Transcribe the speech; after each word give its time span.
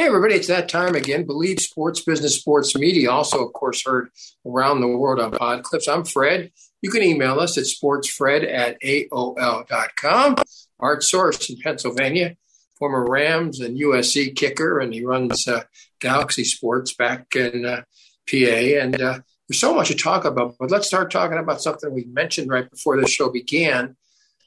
Hey, 0.00 0.06
everybody, 0.06 0.36
it's 0.36 0.48
that 0.48 0.70
time 0.70 0.94
again. 0.94 1.24
Believe 1.26 1.60
Sports 1.60 2.00
Business 2.00 2.40
Sports 2.40 2.74
Media, 2.74 3.10
also, 3.10 3.44
of 3.44 3.52
course, 3.52 3.84
heard 3.84 4.08
around 4.46 4.80
the 4.80 4.88
world 4.88 5.20
on 5.20 5.30
pod 5.30 5.62
clips. 5.62 5.88
I'm 5.88 6.04
Fred. 6.04 6.52
You 6.80 6.88
can 6.88 7.02
email 7.02 7.38
us 7.38 7.58
at 7.58 7.64
sportsfred 7.64 8.50
at 8.50 8.80
AOL.com. 8.80 10.36
Art 10.78 11.04
Source 11.04 11.50
in 11.50 11.58
Pennsylvania, 11.58 12.34
former 12.78 13.04
Rams 13.10 13.60
and 13.60 13.78
USC 13.78 14.34
kicker, 14.34 14.80
and 14.80 14.94
he 14.94 15.04
runs 15.04 15.46
uh, 15.46 15.64
Galaxy 16.00 16.44
Sports 16.44 16.94
back 16.94 17.36
in 17.36 17.66
uh, 17.66 17.82
PA. 18.26 18.36
And 18.36 18.94
uh, 19.02 19.18
there's 19.50 19.60
so 19.60 19.74
much 19.74 19.88
to 19.88 19.94
talk 19.94 20.24
about, 20.24 20.54
but 20.58 20.70
let's 20.70 20.86
start 20.86 21.10
talking 21.10 21.36
about 21.36 21.60
something 21.60 21.92
we 21.92 22.06
mentioned 22.06 22.48
right 22.48 22.70
before 22.70 22.98
the 22.98 23.06
show 23.06 23.28
began. 23.28 23.96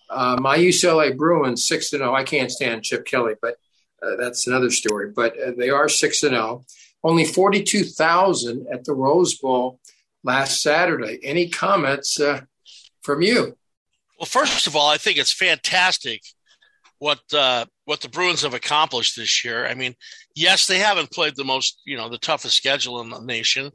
Uh, 0.09 0.35
my 0.41 0.57
UCLA 0.57 1.15
Bruins, 1.15 1.67
6 1.67 1.91
to 1.91 1.97
0. 1.99 2.11
I 2.11 2.23
can't 2.23 2.49
stand 2.49 2.81
Chip 2.81 3.05
Kelly, 3.05 3.35
but 3.39 3.57
uh, 4.03 4.15
that's 4.17 4.47
another 4.47 4.69
story. 4.69 5.11
But 5.11 5.39
uh, 5.39 5.51
they 5.57 5.69
are 5.69 5.89
six 5.89 6.23
and 6.23 6.33
zero. 6.33 6.65
Only 7.03 7.25
forty 7.25 7.63
two 7.63 7.83
thousand 7.83 8.67
at 8.71 8.85
the 8.85 8.93
Rose 8.93 9.35
Bowl 9.35 9.79
last 10.23 10.61
Saturday. 10.61 11.19
Any 11.23 11.49
comments 11.49 12.19
uh, 12.19 12.41
from 13.01 13.21
you? 13.21 13.57
Well, 14.19 14.25
first 14.25 14.67
of 14.67 14.75
all, 14.75 14.89
I 14.89 14.97
think 14.97 15.17
it's 15.17 15.33
fantastic 15.33 16.21
what 16.99 17.19
uh, 17.33 17.65
what 17.83 17.99
the 17.99 18.07
Bruins 18.07 18.43
have 18.43 18.53
accomplished 18.53 19.17
this 19.17 19.43
year. 19.43 19.67
I 19.67 19.73
mean, 19.73 19.93
yes, 20.35 20.67
they 20.67 20.79
haven't 20.79 21.11
played 21.11 21.35
the 21.35 21.43
most, 21.43 21.81
you 21.85 21.97
know, 21.97 22.07
the 22.07 22.17
toughest 22.17 22.55
schedule 22.55 23.01
in 23.01 23.09
the 23.09 23.19
nation, 23.19 23.71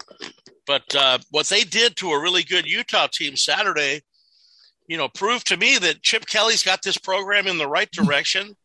but 0.66 0.95
uh, 0.95 1.19
what 1.30 1.47
they 1.49 1.65
did 1.65 1.97
to 1.97 2.13
a 2.13 2.23
really 2.23 2.43
good 2.43 2.66
Utah 2.66 3.09
team 3.13 3.37
Saturday, 3.37 4.01
you 4.87 4.97
know, 4.97 5.09
proved 5.09 5.47
to 5.49 5.59
me 5.59 5.77
that 5.77 6.02
Chip 6.02 6.24
Kelly's 6.27 6.63
got 6.63 6.83
this 6.83 6.97
program 6.97 7.47
in 7.47 7.59
the 7.59 7.69
right 7.69 7.91
direction. 7.91 8.57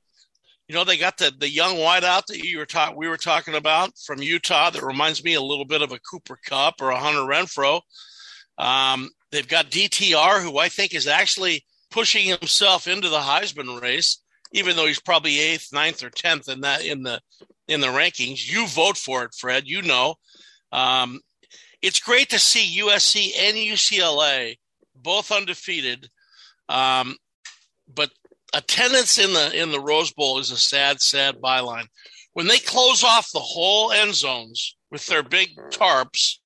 You 0.73 0.79
know, 0.79 0.85
they 0.85 0.97
got 0.97 1.17
the 1.17 1.31
the 1.37 1.47
young 1.47 1.75
wideout 1.75 2.25
that 2.25 2.39
you 2.39 2.57
were 2.57 2.65
talking 2.65 2.97
we 2.97 3.07
were 3.07 3.15
talking 3.15 3.53
about 3.53 3.91
from 4.03 4.23
Utah 4.23 4.71
that 4.71 4.81
reminds 4.81 5.23
me 5.23 5.35
a 5.35 5.41
little 5.41 5.65
bit 5.65 5.83
of 5.83 5.91
a 5.91 5.99
Cooper 5.99 6.35
Kupp 6.43 6.81
or 6.81 6.89
a 6.89 6.97
Hunter 6.97 7.19
Renfrow. 7.19 7.79
Um, 8.57 9.11
they've 9.31 9.47
got 9.47 9.69
DTR, 9.69 10.41
who 10.41 10.57
I 10.57 10.69
think 10.69 10.95
is 10.95 11.05
actually 11.05 11.63
pushing 11.91 12.25
himself 12.25 12.87
into 12.87 13.07
the 13.09 13.19
Heisman 13.19 13.79
race, 13.83 14.19
even 14.51 14.75
though 14.75 14.87
he's 14.87 14.99
probably 14.99 15.39
eighth, 15.39 15.67
ninth, 15.71 16.03
or 16.03 16.09
tenth 16.09 16.49
in 16.49 16.61
that 16.61 16.83
in 16.83 17.03
the 17.03 17.21
in 17.67 17.79
the 17.79 17.85
rankings. 17.85 18.51
You 18.51 18.65
vote 18.65 18.97
for 18.97 19.25
it, 19.25 19.35
Fred. 19.37 19.67
You 19.67 19.83
know. 19.83 20.15
Um, 20.71 21.21
it's 21.83 21.99
great 21.99 22.29
to 22.29 22.39
see 22.39 22.81
USC 22.81 23.29
and 23.39 23.57
UCLA 23.57 24.55
both 24.95 25.31
undefeated. 25.31 26.09
Um, 26.67 27.15
attendance 28.53 29.17
in 29.17 29.33
the 29.33 29.61
in 29.61 29.71
the 29.71 29.79
Rose 29.79 30.11
Bowl 30.11 30.39
is 30.39 30.51
a 30.51 30.57
sad, 30.57 31.01
sad 31.01 31.41
byline. 31.41 31.87
When 32.33 32.47
they 32.47 32.57
close 32.57 33.03
off 33.03 33.31
the 33.31 33.39
whole 33.39 33.91
end 33.91 34.15
zones 34.15 34.75
with 34.91 35.05
their 35.07 35.23
big 35.23 35.49
tarps, 35.71 36.37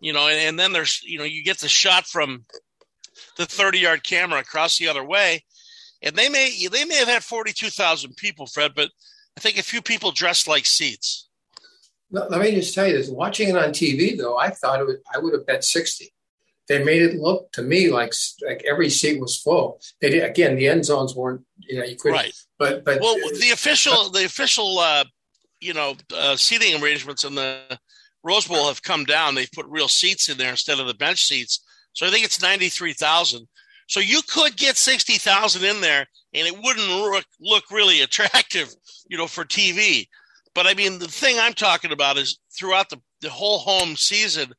you 0.00 0.12
know, 0.12 0.28
and, 0.28 0.38
and 0.38 0.58
then 0.58 0.72
there's 0.72 1.02
you 1.04 1.18
know 1.18 1.24
you 1.24 1.42
get 1.42 1.58
the 1.58 1.68
shot 1.68 2.06
from 2.06 2.44
the 3.36 3.46
30 3.46 3.78
yard 3.78 4.04
camera 4.04 4.40
across 4.40 4.78
the 4.78 4.88
other 4.88 5.04
way, 5.04 5.42
and 6.02 6.14
they 6.14 6.28
may 6.28 6.66
they 6.70 6.84
may 6.84 6.96
have 6.96 7.08
had 7.08 7.24
42,000 7.24 8.16
people, 8.16 8.46
Fred, 8.46 8.72
but 8.74 8.90
I 9.36 9.40
think 9.40 9.58
a 9.58 9.62
few 9.62 9.82
people 9.82 10.12
dressed 10.12 10.46
like 10.46 10.66
seats. 10.66 11.28
Let 12.10 12.40
me 12.40 12.54
just 12.54 12.74
tell 12.74 12.86
you 12.86 12.96
this: 12.96 13.08
watching 13.08 13.48
it 13.48 13.56
on 13.56 13.70
TV, 13.70 14.16
though, 14.16 14.36
I 14.36 14.50
thought 14.50 14.80
it 14.80 14.86
would, 14.86 15.00
I 15.12 15.18
would 15.18 15.34
have 15.34 15.46
bet 15.46 15.64
60 15.64 16.13
they 16.68 16.82
made 16.82 17.02
it 17.02 17.16
look 17.16 17.50
to 17.52 17.62
me 17.62 17.90
like 17.90 18.12
like 18.46 18.64
every 18.68 18.90
seat 18.90 19.20
was 19.20 19.40
full. 19.40 19.80
They 20.00 20.10
did, 20.10 20.24
again, 20.24 20.56
the 20.56 20.68
end 20.68 20.84
zones 20.84 21.14
weren't 21.14 21.42
you 21.58 21.78
know 21.78 21.84
you 21.84 21.96
couldn't. 21.96 22.16
Right. 22.16 22.34
But 22.58 22.84
but 22.84 23.00
well, 23.00 23.16
the 23.16 23.50
official 23.52 24.10
the 24.10 24.24
official 24.24 24.78
uh, 24.78 25.04
you 25.60 25.74
know 25.74 25.94
uh, 26.14 26.36
seating 26.36 26.82
arrangements 26.82 27.24
in 27.24 27.34
the 27.34 27.78
Rose 28.22 28.46
Bowl 28.46 28.68
have 28.68 28.82
come 28.82 29.04
down. 29.04 29.34
They've 29.34 29.50
put 29.52 29.66
real 29.66 29.88
seats 29.88 30.28
in 30.28 30.38
there 30.38 30.50
instead 30.50 30.80
of 30.80 30.86
the 30.86 30.94
bench 30.94 31.24
seats. 31.24 31.64
So 31.92 32.06
I 32.06 32.10
think 32.10 32.24
it's 32.24 32.42
ninety 32.42 32.68
three 32.68 32.94
thousand. 32.94 33.46
So 33.86 34.00
you 34.00 34.22
could 34.26 34.56
get 34.56 34.76
sixty 34.76 35.14
thousand 35.14 35.64
in 35.64 35.80
there, 35.80 36.06
and 36.32 36.46
it 36.46 36.54
wouldn't 36.62 36.88
look, 36.88 37.24
look 37.40 37.70
really 37.70 38.00
attractive, 38.00 38.74
you 39.08 39.18
know, 39.18 39.26
for 39.26 39.44
TV. 39.44 40.06
But 40.54 40.66
I 40.66 40.74
mean, 40.74 40.98
the 40.98 41.08
thing 41.08 41.36
I'm 41.38 41.52
talking 41.52 41.92
about 41.92 42.16
is 42.16 42.38
throughout 42.56 42.88
the, 42.88 43.00
the 43.20 43.30
whole 43.30 43.58
home 43.58 43.96
season, 43.96 44.52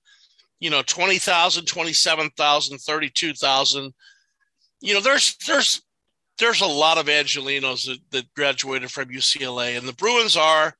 you 0.66 0.72
know 0.72 0.82
20,000, 0.82 1.66
27,000, 1.66 2.78
32,000. 2.80 3.94
You 4.82 4.94
know, 4.96 5.00
there's 5.00 5.38
there's 5.46 5.80
there's 6.40 6.62
a 6.62 6.66
lot 6.66 6.98
of 6.98 7.06
Angelenos 7.06 7.86
that, 7.86 8.00
that 8.10 8.34
graduated 8.34 8.90
from 8.90 9.10
UCLA, 9.10 9.78
and 9.78 9.88
the 9.88 9.94
Bruins 9.94 10.36
are, 10.36 10.74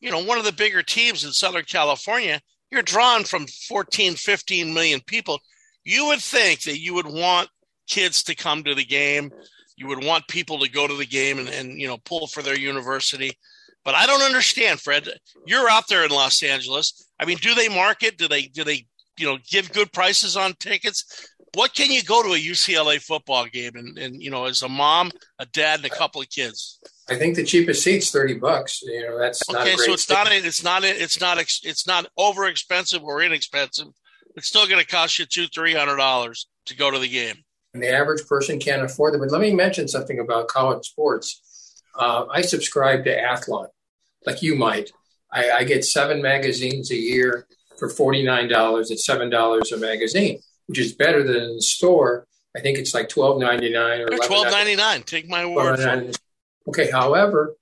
you 0.00 0.10
know, 0.10 0.24
one 0.24 0.38
of 0.38 0.44
the 0.44 0.52
bigger 0.52 0.82
teams 0.82 1.24
in 1.24 1.30
Southern 1.30 1.62
California. 1.62 2.40
You're 2.72 2.82
drawn 2.82 3.22
from 3.22 3.46
14, 3.46 4.16
15 4.16 4.74
million 4.74 5.00
people. 5.06 5.38
You 5.84 6.06
would 6.06 6.20
think 6.20 6.62
that 6.62 6.80
you 6.80 6.94
would 6.94 7.06
want 7.06 7.48
kids 7.88 8.24
to 8.24 8.34
come 8.34 8.64
to 8.64 8.74
the 8.74 8.84
game. 8.84 9.30
You 9.76 9.86
would 9.86 10.04
want 10.04 10.26
people 10.26 10.58
to 10.58 10.68
go 10.68 10.88
to 10.88 10.94
the 10.94 11.06
game 11.06 11.38
and, 11.38 11.48
and 11.48 11.80
you 11.80 11.86
know 11.86 11.98
pull 11.98 12.26
for 12.26 12.42
their 12.42 12.58
university. 12.58 13.30
But 13.84 13.94
I 13.94 14.06
don't 14.06 14.22
understand, 14.22 14.80
Fred. 14.80 15.08
You're 15.46 15.70
out 15.70 15.86
there 15.88 16.04
in 16.04 16.10
Los 16.10 16.42
Angeles. 16.42 17.06
I 17.20 17.26
mean, 17.26 17.38
do 17.38 17.54
they 17.54 17.68
market? 17.68 18.18
Do 18.18 18.26
they 18.26 18.42
do 18.42 18.64
they 18.64 18.86
you 19.20 19.26
know 19.26 19.38
give 19.48 19.72
good 19.72 19.92
prices 19.92 20.36
on 20.36 20.54
tickets. 20.54 21.28
What 21.54 21.74
can 21.74 21.90
you 21.90 22.02
go 22.04 22.22
to 22.22 22.30
a 22.30 22.38
ucla 22.38 23.00
football 23.00 23.46
game 23.46 23.72
and, 23.74 23.98
and 23.98 24.22
you 24.22 24.30
know 24.30 24.46
as 24.46 24.62
a 24.62 24.68
mom 24.68 25.10
a 25.38 25.46
dad 25.46 25.80
and 25.80 25.86
a 25.86 25.94
couple 25.94 26.20
of 26.20 26.30
kids? 26.30 26.78
I 27.08 27.16
think 27.16 27.34
the 27.36 27.44
cheapest 27.44 27.82
seat's 27.82 28.10
30 28.10 28.34
bucks. 28.34 28.82
You 28.82 29.02
know 29.02 29.18
that's 29.18 29.42
okay 29.48 29.76
so 29.76 29.92
it's 29.92 30.08
not 30.08 30.28
it's 30.30 30.64
not 30.64 30.84
it's 30.84 31.20
not 31.20 31.38
it's 31.38 31.86
not 31.86 32.06
over 32.16 32.46
expensive 32.46 33.02
or 33.02 33.22
inexpensive. 33.22 33.88
It's 34.36 34.48
still 34.48 34.66
going 34.66 34.80
to 34.80 34.86
cost 34.86 35.18
you 35.18 35.26
two 35.26 35.46
three 35.48 35.74
hundred 35.74 35.96
dollars 35.96 36.48
to 36.66 36.76
go 36.76 36.90
to 36.90 36.98
the 36.98 37.08
game. 37.08 37.36
And 37.74 37.82
the 37.82 37.90
average 37.90 38.26
person 38.26 38.58
can't 38.58 38.82
afford 38.82 39.14
it. 39.14 39.18
But 39.18 39.30
let 39.30 39.40
me 39.40 39.54
mention 39.54 39.86
something 39.86 40.18
about 40.18 40.48
college 40.48 40.86
sports. 40.86 41.82
Uh, 41.98 42.24
i 42.30 42.40
subscribe 42.40 43.04
to 43.04 43.16
athlon 43.16 43.66
like 44.24 44.42
you 44.42 44.54
might. 44.54 44.90
I, 45.32 45.50
I 45.50 45.64
get 45.64 45.84
seven 45.84 46.22
magazines 46.22 46.90
a 46.90 46.96
year 46.96 47.46
for 47.80 47.88
$49 47.88 48.90
at 48.90 48.98
$7 48.98 49.72
a 49.72 49.76
magazine, 49.78 50.40
which 50.66 50.78
is 50.78 50.92
better 50.92 51.24
than 51.24 51.42
in 51.42 51.56
the 51.56 51.62
store. 51.62 52.26
I 52.56 52.60
think 52.60 52.78
it's 52.78 52.94
like 52.94 53.08
$12.99 53.08 54.06
or 54.06 54.18
$12.99. 54.18 55.04
Take 55.06 55.28
my 55.28 55.46
word 55.46 55.80
for 55.80 55.88
it. 55.88 56.18
Okay, 56.68 56.90
however, 56.90 57.56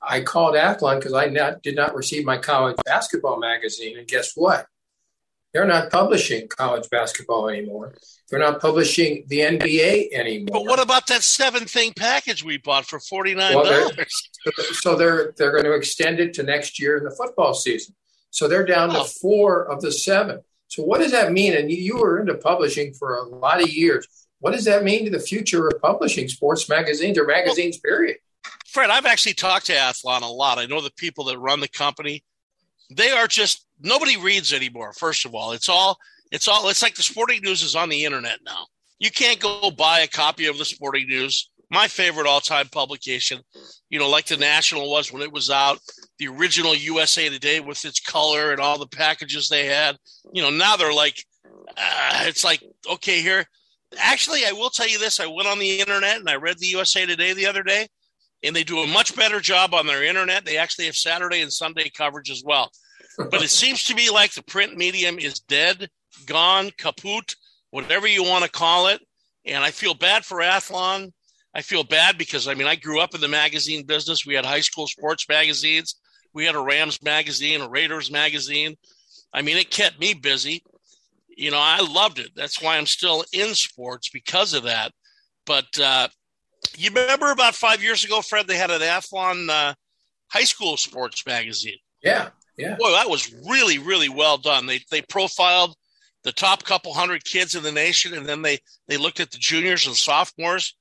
I 0.00 0.20
called 0.20 0.54
Athlon 0.54 0.96
because 0.98 1.12
I 1.12 1.26
not, 1.26 1.62
did 1.62 1.76
not 1.76 1.94
receive 1.94 2.24
my 2.24 2.38
college 2.38 2.76
basketball 2.84 3.38
magazine. 3.38 3.98
And 3.98 4.06
guess 4.06 4.32
what? 4.34 4.66
They're 5.52 5.66
not 5.66 5.90
publishing 5.90 6.48
college 6.48 6.88
basketball 6.88 7.48
anymore. 7.48 7.94
They're 8.30 8.40
not 8.40 8.60
publishing 8.60 9.24
the 9.28 9.40
NBA 9.40 10.12
anymore. 10.12 10.48
But 10.50 10.64
what 10.64 10.80
about 10.80 11.06
that 11.08 11.22
seven 11.22 11.66
thing 11.66 11.92
package 11.94 12.42
we 12.42 12.56
bought 12.56 12.86
for 12.86 12.98
forty 12.98 13.34
nine 13.34 13.52
dollars? 13.52 13.92
Well, 14.46 14.54
so 14.72 14.94
they're 14.94 15.34
they're 15.36 15.52
going 15.52 15.64
to 15.64 15.74
extend 15.74 16.20
it 16.20 16.32
to 16.34 16.42
next 16.42 16.80
year 16.80 16.96
in 16.96 17.04
the 17.04 17.10
football 17.10 17.52
season. 17.52 17.94
So 18.32 18.48
they're 18.48 18.66
down 18.66 18.90
oh. 18.90 19.04
to 19.04 19.08
four 19.08 19.64
of 19.70 19.80
the 19.80 19.92
seven. 19.92 20.40
So 20.66 20.82
what 20.82 20.98
does 20.98 21.12
that 21.12 21.32
mean? 21.32 21.54
And 21.54 21.70
you, 21.70 21.76
you 21.76 21.96
were 21.98 22.18
into 22.18 22.34
publishing 22.34 22.94
for 22.94 23.14
a 23.14 23.22
lot 23.22 23.62
of 23.62 23.68
years. 23.68 24.08
What 24.40 24.52
does 24.52 24.64
that 24.64 24.82
mean 24.82 25.04
to 25.04 25.10
the 25.10 25.20
future 25.20 25.68
of 25.68 25.80
publishing 25.80 26.28
sports 26.28 26.68
magazines 26.68 27.18
or 27.18 27.26
magazines, 27.26 27.78
well, 27.84 27.96
period? 27.96 28.16
Fred, 28.66 28.90
I've 28.90 29.06
actually 29.06 29.34
talked 29.34 29.66
to 29.66 29.74
Athlon 29.74 30.22
a 30.22 30.26
lot. 30.26 30.58
I 30.58 30.66
know 30.66 30.80
the 30.80 30.90
people 30.96 31.24
that 31.24 31.38
run 31.38 31.60
the 31.60 31.68
company. 31.68 32.24
They 32.90 33.10
are 33.10 33.28
just 33.28 33.66
nobody 33.80 34.16
reads 34.16 34.52
anymore. 34.52 34.92
First 34.94 35.26
of 35.26 35.34
all, 35.34 35.52
it's 35.52 35.68
all 35.68 35.98
it's 36.30 36.48
all 36.48 36.68
it's 36.68 36.82
like 36.82 36.94
the 36.94 37.02
sporting 37.02 37.42
news 37.42 37.62
is 37.62 37.76
on 37.76 37.90
the 37.90 38.04
internet 38.04 38.38
now. 38.44 38.66
You 38.98 39.10
can't 39.10 39.40
go 39.40 39.70
buy 39.70 40.00
a 40.00 40.08
copy 40.08 40.46
of 40.46 40.58
the 40.58 40.64
sporting 40.64 41.06
news 41.06 41.50
my 41.72 41.88
favorite 41.88 42.26
all-time 42.26 42.68
publication 42.68 43.40
you 43.88 43.98
know 43.98 44.08
like 44.08 44.26
the 44.26 44.36
national 44.36 44.90
was 44.90 45.10
when 45.10 45.22
it 45.22 45.32
was 45.32 45.50
out 45.50 45.78
the 46.18 46.28
original 46.28 46.74
usa 46.74 47.28
today 47.28 47.60
with 47.60 47.84
its 47.84 48.00
color 48.00 48.52
and 48.52 48.60
all 48.60 48.78
the 48.78 48.86
packages 48.86 49.48
they 49.48 49.66
had. 49.66 49.96
You 50.32 50.42
know 50.42 50.50
now 50.50 50.76
they're 50.76 50.92
like 50.92 51.24
uh, 51.76 52.24
it's 52.26 52.44
like 52.44 52.62
okay 52.90 53.20
here. 53.20 53.44
Actually 53.98 54.44
i 54.46 54.52
will 54.52 54.70
tell 54.70 54.88
you 54.88 54.98
this. 54.98 55.20
I 55.20 55.26
went 55.26 55.48
on 55.48 55.58
the 55.58 55.80
internet 55.80 56.18
and 56.18 56.28
i 56.28 56.36
read 56.36 56.58
the 56.58 56.66
usa 56.66 57.06
today 57.06 57.32
the 57.32 57.46
other 57.46 57.62
day 57.62 57.88
and 58.42 58.54
they 58.56 58.64
do 58.64 58.80
a 58.80 58.86
much 58.86 59.14
better 59.14 59.40
job 59.40 59.74
on 59.74 59.86
their 59.86 60.04
internet. 60.04 60.44
They 60.44 60.56
actually 60.56 60.86
have 60.86 60.96
saturday 60.96 61.40
and 61.40 61.52
sunday 61.52 61.90
coverage 61.90 62.30
as 62.30 62.42
well. 62.44 62.70
But 63.18 63.42
it 63.42 63.50
seems 63.50 63.84
to 63.84 63.94
me 63.94 64.10
like 64.10 64.32
the 64.32 64.42
print 64.42 64.76
medium 64.76 65.18
is 65.18 65.40
dead 65.40 65.88
gone 66.26 66.70
kaput 66.78 67.34
whatever 67.70 68.06
you 68.06 68.22
want 68.22 68.44
to 68.44 68.50
call 68.50 68.88
it. 68.88 69.00
And 69.44 69.64
i 69.64 69.70
feel 69.70 69.94
bad 69.94 70.24
for 70.24 70.38
athlon. 70.38 71.12
I 71.54 71.62
feel 71.62 71.84
bad 71.84 72.16
because 72.16 72.48
I 72.48 72.54
mean 72.54 72.66
I 72.66 72.76
grew 72.76 73.00
up 73.00 73.14
in 73.14 73.20
the 73.20 73.28
magazine 73.28 73.84
business. 73.84 74.24
We 74.24 74.34
had 74.34 74.44
high 74.44 74.60
school 74.60 74.86
sports 74.86 75.26
magazines. 75.28 75.96
We 76.34 76.44
had 76.44 76.54
a 76.54 76.60
Rams 76.60 77.02
magazine, 77.02 77.60
a 77.60 77.68
Raiders 77.68 78.10
magazine. 78.10 78.76
I 79.32 79.42
mean, 79.42 79.56
it 79.56 79.70
kept 79.70 80.00
me 80.00 80.14
busy. 80.14 80.62
You 81.28 81.50
know, 81.50 81.60
I 81.60 81.80
loved 81.80 82.18
it. 82.18 82.30
That's 82.36 82.60
why 82.60 82.76
I'm 82.76 82.86
still 82.86 83.24
in 83.32 83.54
sports 83.54 84.10
because 84.10 84.54
of 84.54 84.64
that. 84.64 84.92
But 85.46 85.78
uh, 85.78 86.08
you 86.76 86.90
remember 86.90 87.30
about 87.30 87.54
five 87.54 87.82
years 87.82 88.04
ago, 88.04 88.20
Fred, 88.20 88.46
they 88.46 88.56
had 88.56 88.70
an 88.70 88.80
Athlon 88.80 89.48
uh, 89.48 89.74
high 90.28 90.44
school 90.44 90.76
sports 90.76 91.24
magazine. 91.26 91.78
Yeah, 92.02 92.30
yeah. 92.56 92.76
Boy, 92.76 92.90
that 92.92 93.10
was 93.10 93.34
really, 93.48 93.78
really 93.78 94.08
well 94.08 94.38
done. 94.38 94.66
They 94.66 94.80
they 94.90 95.02
profiled 95.02 95.74
the 96.22 96.32
top 96.32 96.64
couple 96.64 96.92
hundred 96.92 97.24
kids 97.24 97.54
in 97.54 97.62
the 97.62 97.72
nation, 97.72 98.14
and 98.14 98.26
then 98.26 98.42
they 98.42 98.58
they 98.88 98.96
looked 98.96 99.20
at 99.20 99.30
the 99.30 99.38
juniors 99.38 99.86
and 99.86 99.96
sophomores 99.96 100.76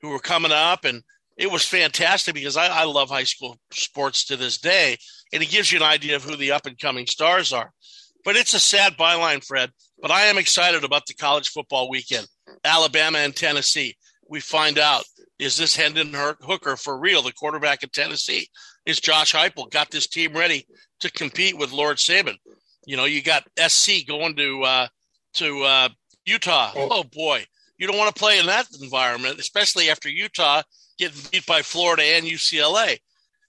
who 0.00 0.10
were 0.10 0.18
coming 0.18 0.52
up, 0.52 0.84
and 0.84 1.02
it 1.36 1.50
was 1.50 1.64
fantastic 1.64 2.34
because 2.34 2.56
I, 2.56 2.66
I 2.68 2.84
love 2.84 3.10
high 3.10 3.24
school 3.24 3.58
sports 3.72 4.24
to 4.26 4.36
this 4.36 4.58
day, 4.58 4.96
and 5.32 5.42
it 5.42 5.50
gives 5.50 5.70
you 5.70 5.78
an 5.78 5.84
idea 5.84 6.16
of 6.16 6.24
who 6.24 6.36
the 6.36 6.52
up 6.52 6.66
and 6.66 6.78
coming 6.78 7.06
stars 7.06 7.52
are. 7.52 7.72
But 8.24 8.36
it's 8.36 8.54
a 8.54 8.58
sad 8.58 8.96
byline, 8.96 9.44
Fred. 9.44 9.70
But 10.00 10.10
I 10.10 10.22
am 10.22 10.38
excited 10.38 10.82
about 10.82 11.06
the 11.06 11.14
college 11.14 11.48
football 11.48 11.88
weekend. 11.88 12.26
Alabama 12.64 13.18
and 13.18 13.34
Tennessee. 13.34 13.96
We 14.28 14.40
find 14.40 14.78
out 14.78 15.04
is 15.38 15.56
this 15.56 15.76
Hendon 15.76 16.12
Hooker 16.14 16.76
for 16.76 16.98
real, 16.98 17.22
the 17.22 17.32
quarterback 17.32 17.82
of 17.82 17.92
Tennessee? 17.92 18.48
Is 18.86 19.00
Josh 19.00 19.34
Heupel 19.34 19.70
got 19.70 19.90
this 19.90 20.06
team 20.06 20.32
ready 20.32 20.66
to 21.00 21.12
compete 21.12 21.58
with 21.58 21.72
Lord 21.72 21.98
Saban? 21.98 22.36
You 22.86 22.96
know, 22.96 23.04
you 23.04 23.22
got 23.22 23.46
SC 23.58 24.06
going 24.06 24.36
to 24.36 24.62
uh, 24.62 24.88
to 25.34 25.62
uh, 25.62 25.88
Utah. 26.24 26.72
Oh. 26.74 26.88
oh 26.90 27.04
boy, 27.04 27.44
you 27.76 27.86
don't 27.86 27.98
want 27.98 28.14
to 28.14 28.18
play 28.18 28.38
in 28.38 28.46
that 28.46 28.66
environment, 28.80 29.38
especially 29.38 29.90
after 29.90 30.08
Utah 30.08 30.62
getting 30.98 31.20
beat 31.30 31.46
by 31.46 31.62
Florida 31.62 32.02
and 32.02 32.26
UCLA. 32.26 32.98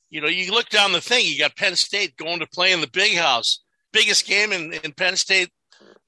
You 0.10 0.22
know, 0.22 0.28
you 0.28 0.52
look 0.52 0.70
down 0.70 0.92
the 0.92 1.02
thing. 1.02 1.26
You 1.26 1.38
got 1.38 1.56
Penn 1.56 1.76
State 1.76 2.16
going 2.18 2.40
to 2.40 2.48
play 2.48 2.72
in 2.72 2.82
the 2.82 2.90
Big 2.90 3.18
House, 3.18 3.64
biggest 3.92 4.26
game 4.26 4.52
in, 4.52 4.74
in 4.74 4.94
Penn 4.94 5.18
State 5.18 5.50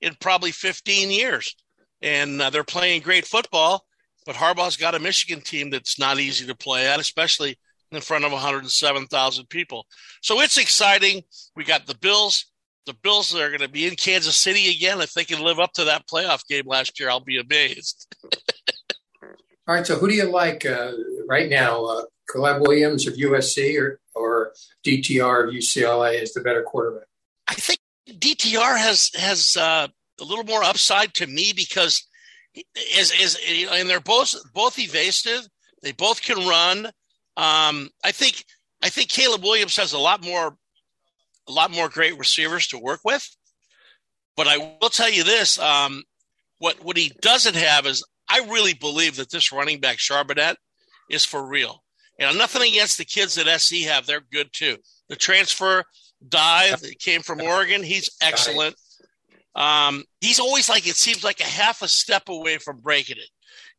in 0.01 0.15
probably 0.21 0.51
15 0.51 1.11
years, 1.11 1.55
and 2.01 2.41
uh, 2.41 2.49
they're 2.49 2.63
playing 2.63 3.01
great 3.01 3.25
football. 3.25 3.85
But 4.25 4.35
Harbaugh's 4.35 4.77
got 4.77 4.95
a 4.95 4.99
Michigan 4.99 5.41
team 5.41 5.69
that's 5.69 5.99
not 5.99 6.19
easy 6.19 6.45
to 6.45 6.55
play 6.55 6.87
at, 6.87 6.99
especially 6.99 7.57
in 7.91 8.01
front 8.01 8.25
of 8.25 8.31
107,000 8.31 9.49
people. 9.49 9.85
So 10.21 10.41
it's 10.41 10.57
exciting. 10.57 11.23
We 11.55 11.63
got 11.63 11.87
the 11.87 11.97
Bills. 11.97 12.45
The 12.85 12.93
Bills 12.93 13.35
are 13.35 13.49
going 13.49 13.59
to 13.61 13.67
be 13.67 13.87
in 13.87 13.95
Kansas 13.95 14.35
City 14.35 14.69
again. 14.71 15.01
If 15.01 15.13
they 15.13 15.23
can 15.23 15.43
live 15.43 15.59
up 15.59 15.73
to 15.73 15.85
that 15.85 16.07
playoff 16.07 16.45
game 16.47 16.65
last 16.65 16.99
year, 16.99 17.09
I'll 17.09 17.19
be 17.19 17.39
amazed. 17.39 18.07
All 19.69 19.75
right. 19.75 19.85
So 19.85 19.99
who 19.99 20.07
do 20.07 20.15
you 20.15 20.23
like 20.23 20.65
uh, 20.65 20.93
right 21.27 21.47
now? 21.47 21.85
Uh, 21.85 22.01
Caleb 22.33 22.63
Williams 22.63 23.05
of 23.05 23.13
USC 23.13 23.79
or, 23.79 23.99
or 24.15 24.51
DTR 24.83 25.47
of 25.47 25.53
UCLA 25.53 26.19
is 26.19 26.33
the 26.33 26.41
better 26.41 26.63
quarterback? 26.63 27.05
I 27.47 27.53
think 27.53 27.77
DTR 28.07 28.79
has 28.79 29.11
has 29.13 29.55
uh, 29.55 29.87
a 30.19 30.23
little 30.23 30.43
more 30.43 30.63
upside 30.63 31.13
to 31.15 31.27
me 31.27 31.53
because 31.55 32.03
is 32.97 33.11
is 33.11 33.37
and 33.71 33.87
they're 33.87 33.99
both 33.99 34.33
both 34.55 34.79
evasive. 34.79 35.47
They 35.83 35.91
both 35.91 36.23
can 36.23 36.47
run. 36.47 36.87
Um, 37.37 37.91
I 38.03 38.11
think 38.11 38.43
I 38.81 38.89
think 38.89 39.09
Caleb 39.09 39.43
Williams 39.43 39.77
has 39.77 39.93
a 39.93 39.99
lot 39.99 40.23
more 40.23 40.57
a 41.47 41.51
lot 41.51 41.69
more 41.69 41.89
great 41.89 42.17
receivers 42.17 42.65
to 42.69 42.79
work 42.79 43.01
with. 43.05 43.29
But 44.35 44.47
I 44.47 44.57
will 44.81 44.89
tell 44.89 45.11
you 45.11 45.23
this: 45.23 45.59
um, 45.59 46.01
what 46.57 46.83
what 46.83 46.97
he 46.97 47.11
doesn't 47.21 47.55
have 47.55 47.85
is 47.85 48.03
I 48.29 48.45
really 48.49 48.73
believe 48.73 49.15
that 49.17 49.31
this 49.31 49.51
running 49.51 49.79
back 49.79 49.97
Charbonnet 49.97 50.55
is 51.09 51.25
for 51.25 51.45
real. 51.45 51.83
And 52.19 52.37
nothing 52.37 52.61
against 52.61 52.97
the 52.97 53.05
kids 53.05 53.35
that 53.35 53.59
SC 53.59 53.85
have; 53.85 54.05
they're 54.05 54.21
good 54.21 54.51
too. 54.51 54.77
The 55.07 55.15
Travis 55.15 55.57
Dye 56.27 56.71
that 56.71 56.99
came 56.99 57.21
from 57.21 57.41
Oregon, 57.41 57.81
he's 57.81 58.09
excellent. 58.21 58.75
Um, 59.55 60.03
he's 60.19 60.39
always 60.39 60.69
like 60.69 60.87
it 60.87 60.95
seems 60.95 61.23
like 61.23 61.39
a 61.39 61.45
half 61.45 61.81
a 61.81 61.87
step 61.87 62.29
away 62.29 62.57
from 62.57 62.81
breaking 62.81 63.17
it, 63.17 63.29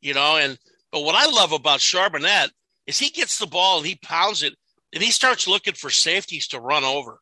you 0.01 0.15
know. 0.15 0.37
And 0.37 0.59
but 0.91 1.05
what 1.05 1.15
I 1.15 1.31
love 1.31 1.53
about 1.53 1.81
Charbonnet 1.81 2.49
is 2.87 2.99
he 2.99 3.11
gets 3.11 3.39
the 3.39 3.47
ball 3.47 3.79
and 3.79 3.87
he 3.87 3.97
pounds 3.97 4.43
it 4.43 4.55
and 4.93 5.03
he 5.03 5.11
starts 5.11 5.47
looking 5.47 5.75
for 5.75 5.91
safeties 5.91 6.49
to 6.49 6.61
run 6.61 6.85
over. 6.85 7.21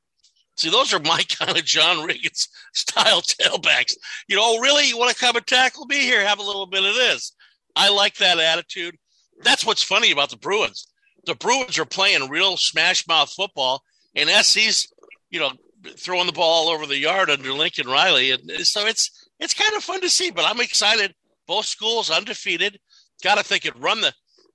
See, 0.59 0.71
those 0.71 0.93
are 0.93 0.99
my 0.99 1.23
kind 1.39 1.57
of 1.57 1.65
John 1.65 2.09
Riggins 2.09 2.49
style 2.75 3.23
tailbacks. 3.23 3.95
You 4.29 4.37
know, 4.37 4.43
oh, 4.45 4.61
really, 4.61 4.89
you 4.89 4.99
want 4.99 5.15
to 5.15 5.25
come 5.25 5.37
and 5.37 5.47
tackle 5.47 5.87
me 5.87 6.01
here? 6.01 6.25
Have 6.27 6.41
a 6.41 6.45
little 6.45 6.67
bit 6.67 6.85
of 6.85 6.95
this. 6.95 7.33
I 7.77 7.91
like 7.91 8.17
that 8.17 8.39
attitude. 8.39 8.97
That's 9.43 9.65
what's 9.65 9.83
funny 9.83 10.11
about 10.11 10.31
the 10.31 10.37
Bruins. 10.37 10.89
The 11.27 11.37
Bruins 11.37 11.79
are 11.79 11.85
playing 11.85 12.29
real 12.29 12.57
smash 12.57 13.07
mouth 13.07 13.31
football, 13.31 13.83
and 14.15 14.29
SC's, 14.29 14.93
you 15.31 15.39
know, 15.39 15.53
throwing 15.97 16.27
the 16.27 16.33
ball 16.33 16.67
all 16.67 16.75
over 16.75 16.87
the 16.87 16.99
yard 16.99 17.31
under 17.31 17.53
Lincoln 17.53 17.87
Riley, 17.87 18.33
and 18.33 18.51
so 18.67 18.87
it's 18.87 19.29
it's 19.39 19.55
kind 19.55 19.75
of 19.77 19.85
fun 19.85 20.01
to 20.01 20.11
see. 20.11 20.31
But 20.31 20.45
I'm 20.45 20.61
excited. 20.61 21.15
Both 21.47 21.67
schools 21.67 22.11
undefeated. 22.11 22.81
Got 23.23 23.37
to 23.37 23.45
think 23.45 23.65
it 23.65 23.79
run 23.79 24.01
the 24.01 24.13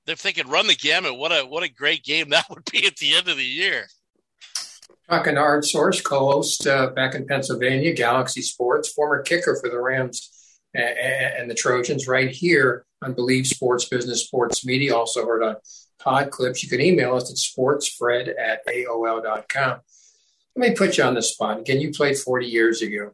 if 0.07 0.21
they 0.21 0.33
could 0.33 0.49
run 0.49 0.67
the 0.67 0.75
gamut. 0.75 1.17
What 1.17 1.31
a 1.31 1.45
what 1.45 1.63
a 1.63 1.69
great 1.69 2.03
game 2.03 2.29
that 2.29 2.45
would 2.49 2.69
be 2.69 2.85
at 2.85 2.97
the 2.97 3.15
end 3.15 3.29
of 3.29 3.37
the 3.37 3.45
year. 3.45 3.87
Talking 5.09 5.35
to 5.35 5.41
Art 5.41 5.65
Source, 5.65 6.01
co-host 6.01 6.65
uh, 6.65 6.87
back 6.91 7.13
in 7.13 7.27
Pennsylvania, 7.27 7.93
Galaxy 7.93 8.41
Sports, 8.41 8.93
former 8.93 9.21
kicker 9.21 9.57
for 9.61 9.69
the 9.69 9.79
Rams 9.79 10.29
and, 10.73 10.97
and 11.37 11.49
the 11.49 11.55
Trojans, 11.55 12.07
right 12.07 12.29
here 12.29 12.85
on 13.03 13.13
Believe 13.13 13.45
Sports 13.45 13.89
Business 13.89 14.23
Sports 14.23 14.65
Media. 14.65 14.95
Also 14.95 15.25
heard 15.25 15.43
on 15.43 15.55
Pod 15.99 16.31
Clips. 16.31 16.63
You 16.63 16.69
can 16.69 16.81
email 16.81 17.15
us 17.15 17.29
at 17.29 17.37
sportsfred 17.37 18.33
at 18.39 18.65
aol.com. 18.65 19.81
Let 20.55 20.69
me 20.69 20.75
put 20.75 20.97
you 20.97 21.03
on 21.03 21.15
the 21.15 21.21
spot. 21.21 21.59
Again, 21.59 21.81
you 21.81 21.91
played 21.91 22.17
40 22.17 22.45
years 22.45 22.81
ago, 22.81 23.11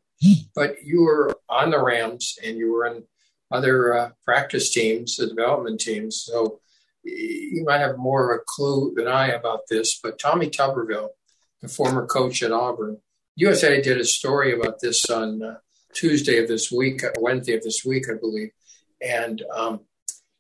but 0.55 0.83
you 0.83 1.03
were 1.03 1.35
on 1.49 1.71
the 1.71 1.81
Rams 1.81 2.37
and 2.43 2.57
you 2.57 2.71
were 2.71 2.85
in 2.85 3.03
other 3.51 3.97
uh, 3.97 4.09
practice 4.23 4.71
teams, 4.71 5.15
the 5.15 5.27
development 5.27 5.79
teams. 5.79 6.21
So 6.23 6.59
you 7.03 7.63
might 7.65 7.79
have 7.79 7.97
more 7.97 8.31
of 8.31 8.39
a 8.39 8.43
clue 8.45 8.93
than 8.95 9.07
I 9.07 9.29
about 9.29 9.61
this, 9.69 9.99
but 10.01 10.19
Tommy 10.19 10.49
Tuberville, 10.49 11.09
the 11.61 11.67
former 11.67 12.05
coach 12.05 12.41
at 12.43 12.51
Auburn, 12.51 12.97
USA 13.35 13.81
did 13.81 13.97
a 13.97 14.05
story 14.05 14.53
about 14.53 14.79
this 14.81 15.09
on 15.09 15.41
uh, 15.41 15.57
Tuesday 15.93 16.37
of 16.41 16.47
this 16.47 16.71
week, 16.71 17.03
uh, 17.03 17.11
Wednesday 17.19 17.55
of 17.55 17.63
this 17.63 17.83
week, 17.85 18.05
I 18.09 18.17
believe. 18.19 18.51
And 19.01 19.41
um, 19.53 19.81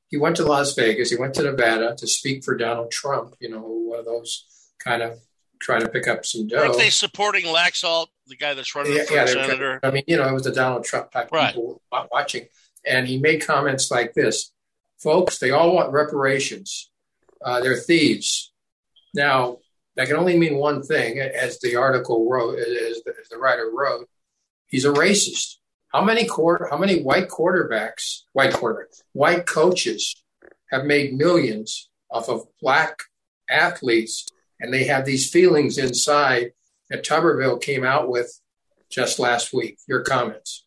he 0.09 0.17
went 0.17 0.35
to 0.37 0.45
Las 0.45 0.75
Vegas, 0.75 1.09
he 1.09 1.17
went 1.17 1.33
to 1.35 1.43
Nevada 1.43 1.95
to 1.97 2.07
speak 2.07 2.43
for 2.43 2.57
Donald 2.57 2.91
Trump, 2.91 3.35
you 3.39 3.49
know, 3.49 3.61
one 3.61 3.99
of 3.99 4.05
those 4.05 4.45
kind 4.79 5.01
of 5.01 5.19
trying 5.61 5.81
to 5.81 5.89
pick 5.89 6.07
up 6.07 6.25
some 6.25 6.47
dough. 6.47 6.63
Aren't 6.63 6.77
they 6.77 6.89
supporting 6.89 7.45
Laxalt, 7.45 8.07
the 8.27 8.35
guy 8.35 8.53
that's 8.53 8.75
running 8.75 8.93
yeah, 8.93 9.03
for 9.03 9.13
yeah, 9.13 9.25
senator? 9.25 9.79
I 9.83 9.91
mean, 9.91 10.03
you 10.07 10.17
know, 10.17 10.27
it 10.27 10.33
was 10.33 10.43
the 10.43 10.51
Donald 10.51 10.83
Trump 10.83 11.11
type 11.11 11.31
right. 11.31 11.53
people 11.53 11.81
watching. 11.91 12.47
And 12.85 13.07
he 13.07 13.17
made 13.17 13.45
comments 13.45 13.91
like 13.91 14.13
this 14.13 14.51
Folks, 14.99 15.37
they 15.37 15.51
all 15.51 15.73
want 15.73 15.93
reparations. 15.93 16.91
Uh, 17.43 17.61
they're 17.61 17.77
thieves. 17.77 18.51
Now, 19.13 19.59
that 19.99 20.07
can 20.07 20.15
only 20.15 20.39
mean 20.39 20.55
one 20.55 20.81
thing, 20.81 21.19
as 21.19 21.59
the 21.59 21.75
article 21.75 22.29
wrote, 22.29 22.57
as 22.57 23.01
the, 23.03 23.13
as 23.21 23.27
the 23.29 23.37
writer 23.37 23.69
wrote. 23.69 24.07
He's 24.67 24.85
a 24.85 24.93
racist. 24.93 25.55
How 25.89 26.01
many 26.01 26.25
quarter, 26.25 26.69
how 26.71 26.77
many 26.77 27.01
white 27.01 27.27
quarterbacks, 27.27 28.21
white 28.31 28.53
quarterbacks, 28.53 29.01
white 29.11 29.45
coaches 29.45 30.15
have 30.71 30.85
made 30.85 31.17
millions 31.17 31.89
off 32.09 32.29
of 32.29 32.45
black 32.61 32.97
athletes 33.49 34.25
and 34.61 34.73
they 34.73 34.85
have 34.85 35.03
these 35.03 35.29
feelings 35.29 35.77
inside 35.77 36.51
that 36.89 37.03
Tuberville 37.03 37.61
came 37.61 37.83
out 37.83 38.07
with 38.07 38.39
just 38.89 39.19
last 39.19 39.51
week. 39.51 39.79
Your 39.85 40.03
comments. 40.03 40.65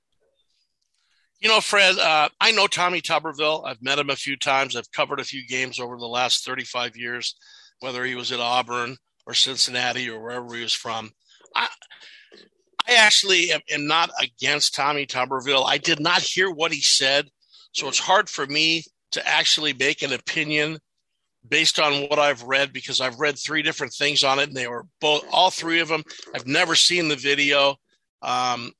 You 1.40 1.48
know, 1.48 1.62
Fred, 1.62 1.98
uh, 1.98 2.28
I 2.38 2.50
know 2.50 2.66
Tommy 2.66 3.00
Tuberville. 3.00 3.66
I've 3.66 3.82
met 3.82 3.98
him 3.98 4.10
a 4.10 4.16
few 4.16 4.36
times. 4.36 4.76
I've 4.76 4.92
covered 4.92 5.20
a 5.20 5.24
few 5.24 5.46
games 5.46 5.80
over 5.80 5.96
the 5.96 6.06
last 6.06 6.44
35 6.44 6.98
years, 6.98 7.34
whether 7.80 8.04
he 8.04 8.14
was 8.14 8.30
at 8.30 8.38
Auburn 8.38 8.98
or 9.26 9.34
Cincinnati 9.34 10.08
or 10.08 10.20
wherever 10.20 10.54
he 10.54 10.62
was 10.62 10.72
from. 10.72 11.10
I, 11.54 11.68
I 12.88 12.94
actually 12.94 13.52
am, 13.52 13.60
am 13.70 13.86
not 13.86 14.10
against 14.20 14.74
Tommy 14.74 15.06
Tuberville. 15.06 15.66
I 15.66 15.78
did 15.78 16.00
not 16.00 16.20
hear 16.22 16.50
what 16.50 16.72
he 16.72 16.80
said, 16.80 17.28
so 17.72 17.88
it's 17.88 17.98
hard 17.98 18.28
for 18.28 18.46
me 18.46 18.84
to 19.12 19.26
actually 19.26 19.72
make 19.72 20.02
an 20.02 20.12
opinion 20.12 20.78
based 21.48 21.78
on 21.78 22.08
what 22.08 22.18
I've 22.18 22.42
read 22.42 22.72
because 22.72 23.00
I've 23.00 23.20
read 23.20 23.38
three 23.38 23.62
different 23.62 23.92
things 23.92 24.24
on 24.24 24.38
it, 24.38 24.48
and 24.48 24.56
they 24.56 24.68
were 24.68 24.86
both 25.00 25.24
all 25.30 25.50
three 25.50 25.80
of 25.80 25.88
them. 25.88 26.02
I've 26.34 26.46
never 26.46 26.74
seen 26.74 27.08
the 27.08 27.16
video. 27.16 27.76
Um, 28.22 28.72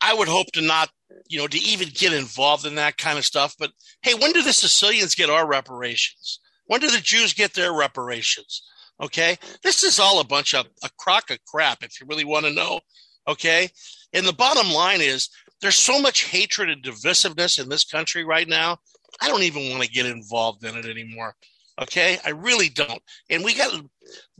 I 0.00 0.14
would 0.14 0.28
hope 0.28 0.46
to 0.52 0.60
not, 0.62 0.88
you 1.28 1.38
know, 1.38 1.46
to 1.46 1.58
even 1.58 1.88
get 1.92 2.12
involved 2.12 2.64
in 2.64 2.76
that 2.76 2.96
kind 2.96 3.18
of 3.18 3.24
stuff. 3.24 3.54
But 3.58 3.70
hey, 4.02 4.14
when 4.14 4.32
do 4.32 4.42
the 4.42 4.52
Sicilians 4.52 5.14
get 5.14 5.30
our 5.30 5.46
reparations? 5.46 6.40
When 6.66 6.80
do 6.80 6.90
the 6.90 7.00
Jews 7.00 7.34
get 7.34 7.54
their 7.54 7.72
reparations? 7.72 8.62
Okay, 9.00 9.38
this 9.62 9.82
is 9.82 9.98
all 9.98 10.20
a 10.20 10.24
bunch 10.24 10.54
of 10.54 10.66
a 10.84 10.90
crock 10.98 11.30
of 11.30 11.38
crap. 11.46 11.82
If 11.82 12.00
you 12.00 12.06
really 12.06 12.24
want 12.24 12.46
to 12.46 12.52
know, 12.52 12.80
okay. 13.26 13.68
And 14.12 14.26
the 14.26 14.32
bottom 14.32 14.72
line 14.72 15.00
is, 15.00 15.30
there's 15.60 15.76
so 15.76 16.00
much 16.00 16.24
hatred 16.24 16.68
and 16.68 16.82
divisiveness 16.82 17.62
in 17.62 17.68
this 17.68 17.84
country 17.84 18.24
right 18.24 18.48
now. 18.48 18.78
I 19.20 19.28
don't 19.28 19.42
even 19.42 19.70
want 19.70 19.82
to 19.82 19.90
get 19.90 20.06
involved 20.06 20.64
in 20.64 20.76
it 20.76 20.86
anymore. 20.86 21.34
Okay, 21.80 22.18
I 22.24 22.30
really 22.30 22.68
don't. 22.68 23.02
And 23.30 23.42
we 23.42 23.54
got 23.54 23.82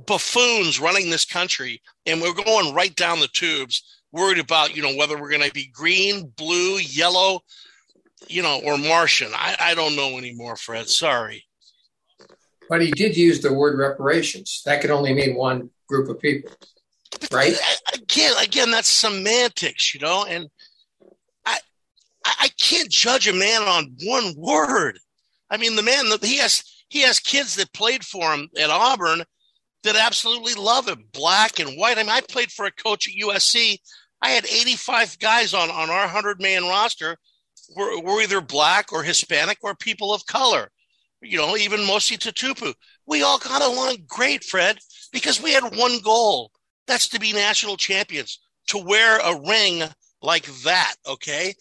buffoons 0.06 0.78
running 0.78 1.08
this 1.08 1.24
country, 1.24 1.80
and 2.04 2.20
we're 2.20 2.34
going 2.34 2.74
right 2.74 2.94
down 2.94 3.20
the 3.20 3.28
tubes, 3.28 4.02
worried 4.12 4.38
about 4.38 4.76
you 4.76 4.82
know 4.82 4.94
whether 4.94 5.18
we're 5.18 5.30
going 5.30 5.48
to 5.48 5.52
be 5.52 5.70
green, 5.72 6.32
blue, 6.36 6.76
yellow, 6.76 7.40
you 8.28 8.42
know, 8.42 8.60
or 8.64 8.76
Martian. 8.76 9.32
I, 9.34 9.56
I 9.58 9.74
don't 9.74 9.96
know 9.96 10.18
anymore, 10.18 10.56
Fred. 10.56 10.88
Sorry. 10.88 11.44
But 12.70 12.82
he 12.82 12.92
did 12.92 13.16
use 13.16 13.40
the 13.40 13.52
word 13.52 13.76
reparations. 13.76 14.62
That 14.64 14.80
could 14.80 14.92
only 14.92 15.12
mean 15.12 15.34
one 15.34 15.70
group 15.88 16.08
of 16.08 16.20
people, 16.20 16.52
right? 17.32 17.54
Again, 17.92 18.32
again, 18.40 18.70
that's 18.70 18.88
semantics, 18.88 19.92
you 19.92 19.98
know. 19.98 20.24
And 20.24 20.48
I, 21.44 21.58
I 22.24 22.48
can't 22.60 22.88
judge 22.88 23.26
a 23.26 23.32
man 23.32 23.62
on 23.62 23.96
one 24.04 24.34
word. 24.36 25.00
I 25.50 25.56
mean, 25.56 25.74
the 25.74 25.82
man 25.82 26.08
that 26.10 26.24
he 26.24 26.38
has 26.38 26.62
he 26.88 27.00
has 27.02 27.18
kids 27.18 27.56
that 27.56 27.72
played 27.72 28.04
for 28.04 28.32
him 28.32 28.48
at 28.56 28.70
Auburn 28.70 29.24
that 29.82 29.96
absolutely 29.96 30.54
love 30.54 30.86
him, 30.88 31.04
black 31.12 31.58
and 31.58 31.76
white. 31.76 31.98
I 31.98 32.02
mean, 32.02 32.10
I 32.10 32.20
played 32.20 32.52
for 32.52 32.66
a 32.66 32.70
coach 32.70 33.08
at 33.08 33.20
USC. 33.20 33.78
I 34.22 34.30
had 34.30 34.46
85 34.46 35.18
guys 35.18 35.54
on 35.54 35.70
on 35.70 35.90
our 35.90 36.02
100 36.02 36.40
man 36.40 36.62
roster 36.62 37.16
were, 37.74 38.00
were 38.00 38.22
either 38.22 38.40
black 38.40 38.92
or 38.92 39.02
Hispanic 39.02 39.58
or 39.62 39.74
people 39.74 40.14
of 40.14 40.24
color. 40.26 40.70
You 41.22 41.38
know, 41.38 41.56
even 41.56 41.80
Mosi 41.80 42.18
Tatupu. 42.18 42.74
We 43.06 43.22
all 43.22 43.38
got 43.38 43.62
along 43.62 43.98
great, 44.06 44.44
Fred, 44.44 44.78
because 45.12 45.42
we 45.42 45.52
had 45.52 45.76
one 45.76 45.98
goal. 46.00 46.50
That's 46.86 47.08
to 47.08 47.20
be 47.20 47.32
national 47.32 47.76
champions, 47.76 48.40
to 48.68 48.78
wear 48.78 49.18
a 49.18 49.40
ring 49.40 49.82
like 50.22 50.46
that, 50.64 50.94
okay? 51.06 51.54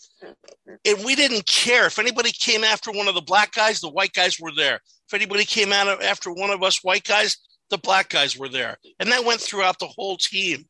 And 0.85 1.05
we 1.05 1.15
didn't 1.15 1.45
care. 1.45 1.85
If 1.87 1.99
anybody 1.99 2.31
came 2.31 2.63
after 2.63 2.91
one 2.91 3.07
of 3.07 3.15
the 3.15 3.21
black 3.21 3.53
guys, 3.53 3.79
the 3.79 3.89
white 3.89 4.13
guys 4.13 4.39
were 4.39 4.51
there. 4.55 4.79
If 5.07 5.13
anybody 5.13 5.45
came 5.45 5.71
out 5.71 6.03
after 6.03 6.31
one 6.31 6.49
of 6.49 6.63
us 6.63 6.83
white 6.83 7.03
guys, 7.03 7.37
the 7.69 7.77
black 7.77 8.09
guys 8.09 8.37
were 8.37 8.49
there. 8.49 8.77
And 8.99 9.11
that 9.11 9.25
went 9.25 9.41
throughout 9.41 9.79
the 9.79 9.87
whole 9.87 10.17
team. 10.17 10.65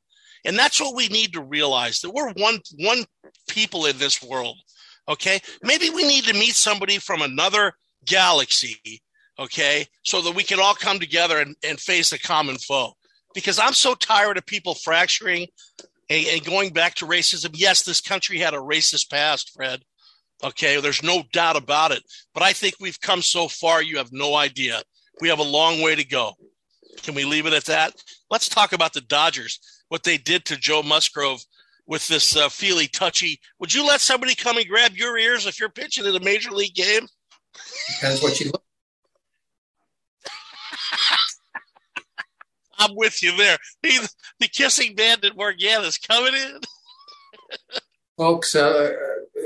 And 0.45 0.57
that's 0.57 0.79
what 0.79 0.95
we 0.95 1.07
need 1.07 1.33
to 1.33 1.41
realize 1.41 1.99
that 2.01 2.13
we're 2.13 2.31
one 2.33 2.59
one 2.77 3.05
people 3.49 3.85
in 3.85 3.97
this 3.97 4.23
world. 4.23 4.57
Okay? 5.07 5.39
Maybe 5.63 5.89
we 5.89 6.07
need 6.07 6.25
to 6.25 6.33
meet 6.33 6.55
somebody 6.55 6.97
from 6.97 7.21
another 7.21 7.73
galaxy, 8.09 9.01
okay, 9.37 9.85
so 10.03 10.21
that 10.21 10.35
we 10.35 10.43
can 10.43 10.59
all 10.59 10.73
come 10.73 10.99
together 10.99 11.39
and, 11.39 11.55
and 11.63 11.79
face 11.79 12.11
a 12.11 12.19
common 12.19 12.57
foe. 12.57 12.93
Because 13.33 13.59
I'm 13.59 13.73
so 13.73 13.93
tired 13.93 14.37
of 14.37 14.45
people 14.45 14.73
fracturing 14.75 15.47
and, 16.09 16.27
and 16.27 16.43
going 16.43 16.73
back 16.73 16.95
to 16.95 17.05
racism. 17.05 17.51
Yes, 17.53 17.83
this 17.83 18.01
country 18.01 18.39
had 18.39 18.53
a 18.53 18.57
racist 18.57 19.09
past, 19.09 19.51
Fred. 19.53 19.83
Okay, 20.43 20.81
there's 20.81 21.03
no 21.03 21.23
doubt 21.31 21.55
about 21.55 21.91
it. 21.91 22.03
But 22.33 22.43
I 22.43 22.53
think 22.53 22.75
we've 22.79 22.99
come 22.99 23.21
so 23.21 23.47
far, 23.47 23.83
you 23.83 23.97
have 23.97 24.11
no 24.11 24.35
idea. 24.35 24.81
We 25.21 25.29
have 25.29 25.39
a 25.39 25.43
long 25.43 25.81
way 25.81 25.95
to 25.95 26.05
go. 26.05 26.33
Can 27.03 27.13
we 27.13 27.25
leave 27.25 27.45
it 27.45 27.53
at 27.53 27.65
that? 27.65 27.93
Let's 28.31 28.49
talk 28.49 28.73
about 28.73 28.93
the 28.93 29.01
Dodgers, 29.01 29.59
what 29.89 30.03
they 30.03 30.17
did 30.17 30.45
to 30.45 30.57
Joe 30.57 30.81
Musgrove 30.81 31.41
with 31.87 32.07
this 32.07 32.35
uh, 32.35 32.49
feely 32.49 32.87
touchy. 32.87 33.39
Would 33.59 33.73
you 33.73 33.85
let 33.85 34.01
somebody 34.01 34.35
come 34.35 34.57
and 34.57 34.67
grab 34.67 34.95
your 34.95 35.17
ears 35.17 35.45
if 35.45 35.59
you're 35.59 35.69
pitching 35.69 36.05
in 36.05 36.15
a 36.15 36.19
major 36.19 36.51
league 36.51 36.75
game? 36.75 37.07
Depends 37.95 38.21
what 38.21 38.39
you 38.39 38.51
look. 38.51 38.63
I'm 42.79 42.95
with 42.95 43.21
you 43.21 43.35
there. 43.35 43.57
He, 43.81 43.99
the 44.39 44.47
kissing 44.47 44.95
bandit 44.95 45.35
Morgan 45.35 45.83
is 45.83 45.97
coming 45.97 46.33
in. 46.33 46.61
Folks, 48.17 48.55
uh, 48.55 48.91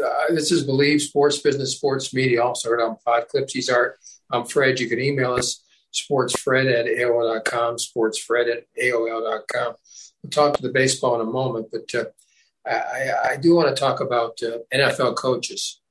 uh, 0.03 0.23
this 0.29 0.51
is 0.51 0.63
Believe 0.63 1.01
Sports 1.01 1.39
Business 1.39 1.75
Sports 1.75 2.13
Media, 2.13 2.43
also 2.43 2.69
heard 2.69 2.81
on 2.81 2.97
Pod 3.05 3.27
Clips. 3.27 3.53
He's 3.53 3.69
Art. 3.69 3.97
I'm 4.31 4.45
Fred. 4.45 4.79
You 4.79 4.89
can 4.89 4.99
email 4.99 5.33
us, 5.33 5.63
sportsfred 5.93 6.73
at 6.73 6.87
AOL.com, 6.87 7.77
sportsfred 7.77 8.51
at 8.51 8.65
AOL.com. 8.81 9.75
We'll 10.23 10.31
talk 10.31 10.55
to 10.55 10.61
the 10.61 10.71
baseball 10.71 11.21
in 11.21 11.27
a 11.27 11.31
moment, 11.31 11.67
but 11.71 11.93
uh, 11.93 12.05
I, 12.65 13.33
I, 13.33 13.37
do 13.37 13.55
want 13.55 13.75
to 13.75 13.79
talk 13.79 13.99
about 13.99 14.41
uh, 14.41 14.59
NFL 14.73 15.17
coaches. 15.17 15.81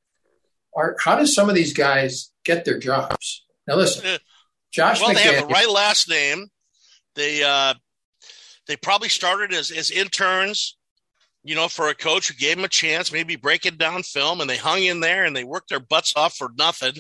Art, 0.75 0.97
how 1.01 1.17
do 1.17 1.27
some 1.27 1.49
of 1.49 1.55
these 1.55 1.73
guys 1.73 2.31
get 2.45 2.65
their 2.65 2.79
jobs? 2.79 3.45
Now, 3.67 3.77
listen, 3.77 4.19
Josh. 4.71 5.01
Well, 5.01 5.11
McDaniel, 5.11 5.15
they 5.15 5.23
have 5.23 5.49
the 5.49 5.55
right 5.55 5.69
last 5.69 6.09
name. 6.09 6.47
They 7.15 7.43
uh, 7.43 7.75
they 8.67 8.77
probably 8.77 9.09
started 9.09 9.53
as 9.53 9.71
as 9.71 9.91
interns, 9.91 10.77
you 11.45 11.55
know, 11.55 11.69
for 11.69 11.89
a 11.89 11.95
coach 11.95 12.29
who 12.29 12.35
gave 12.35 12.57
them 12.57 12.65
a 12.65 12.69
chance, 12.69 13.13
maybe 13.13 13.37
breaking 13.37 13.77
down 13.77 14.03
film, 14.03 14.41
and 14.41 14.49
they 14.49 14.57
hung 14.57 14.83
in 14.83 15.01
there 15.01 15.25
and 15.25 15.37
they 15.37 15.45
worked 15.45 15.69
their 15.69 15.81
butts 15.81 16.15
off 16.17 16.37
for 16.37 16.51
nothing. 16.57 16.95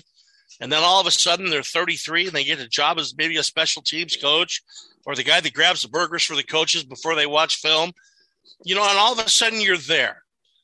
And 0.61 0.71
then 0.71 0.83
all 0.83 1.00
of 1.00 1.07
a 1.07 1.11
sudden 1.11 1.50
they're 1.50 1.62
33 1.62 2.26
and 2.26 2.33
they 2.33 2.45
get 2.45 2.61
a 2.61 2.69
job 2.69 2.99
as 2.99 3.17
maybe 3.17 3.37
a 3.37 3.43
special 3.43 3.83
teams 3.83 4.17
coach 4.17 4.62
or 5.07 5.14
the 5.14 5.25
guy 5.25 5.41
that 5.41 5.55
grabs 5.55 5.83
the 5.83 5.88
burgers 5.88 6.23
for 6.23 6.37
the 6.37 6.43
coaches 6.43 6.85
before 6.85 7.14
they 7.14 7.26
watch 7.26 7.57
film. 7.57 7.93
You 8.64 8.75
know, 8.75 8.87
and 8.88 8.99
all 8.99 9.12
of 9.12 9.19
a 9.19 9.29
sudden 9.29 9.61
you're 9.61 9.76
there. 9.76 10.22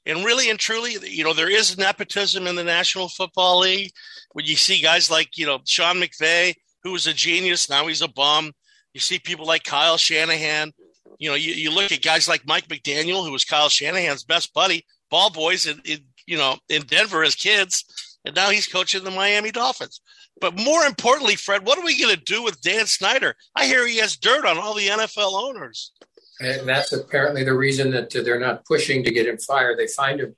And 0.08 0.24
really 0.24 0.48
and 0.48 0.58
truly, 0.58 0.96
you 1.02 1.22
know, 1.22 1.34
there 1.34 1.50
is 1.50 1.76
nepotism 1.76 2.46
in 2.46 2.56
the 2.56 2.64
National 2.64 3.08
Football 3.08 3.60
League 3.60 3.92
when 4.32 4.46
you 4.46 4.56
see 4.56 4.80
guys 4.80 5.10
like, 5.10 5.36
you 5.36 5.44
know, 5.44 5.58
Sean 5.66 5.96
McVay, 5.96 6.54
who 6.82 6.92
was 6.92 7.06
a 7.06 7.12
genius, 7.12 7.68
now 7.68 7.86
he's 7.86 8.00
a 8.00 8.08
bum. 8.08 8.52
You 8.94 9.00
see 9.00 9.18
people 9.18 9.46
like 9.46 9.64
Kyle 9.64 9.98
Shanahan. 9.98 10.72
You 11.18 11.28
know, 11.28 11.34
you, 11.34 11.52
you 11.52 11.70
look 11.70 11.92
at 11.92 12.02
guys 12.02 12.26
like 12.26 12.46
Mike 12.46 12.68
McDaniel, 12.68 13.24
who 13.24 13.32
was 13.32 13.44
Kyle 13.44 13.68
Shanahan's 13.68 14.24
best 14.24 14.54
buddy, 14.54 14.86
ball 15.10 15.30
boys 15.30 15.66
in, 15.66 15.80
in 15.84 15.98
you 16.26 16.38
know 16.38 16.56
in 16.70 16.82
Denver 16.82 17.22
as 17.22 17.34
kids, 17.34 17.84
and 18.24 18.34
now 18.34 18.48
he's 18.50 18.66
coaching 18.66 19.04
the 19.04 19.10
Miami 19.10 19.50
Dolphins. 19.50 20.00
But 20.40 20.56
more 20.56 20.84
importantly, 20.84 21.36
Fred, 21.36 21.66
what 21.66 21.78
are 21.78 21.84
we 21.84 22.00
going 22.00 22.14
to 22.14 22.22
do 22.22 22.42
with 22.42 22.60
Dan 22.62 22.86
Snyder? 22.86 23.34
I 23.56 23.66
hear 23.66 23.86
he 23.86 23.98
has 23.98 24.16
dirt 24.16 24.46
on 24.46 24.56
all 24.56 24.74
the 24.74 24.86
NFL 24.86 25.34
owners. 25.34 25.92
And 26.40 26.68
that's 26.68 26.92
apparently 26.92 27.44
the 27.44 27.54
reason 27.54 27.90
that 27.92 28.10
they're 28.10 28.38
not 28.38 28.64
pushing 28.64 29.02
to 29.04 29.10
get 29.10 29.26
him 29.26 29.38
fired. 29.38 29.78
They 29.78 29.88
fined 29.88 30.20
him 30.20 30.36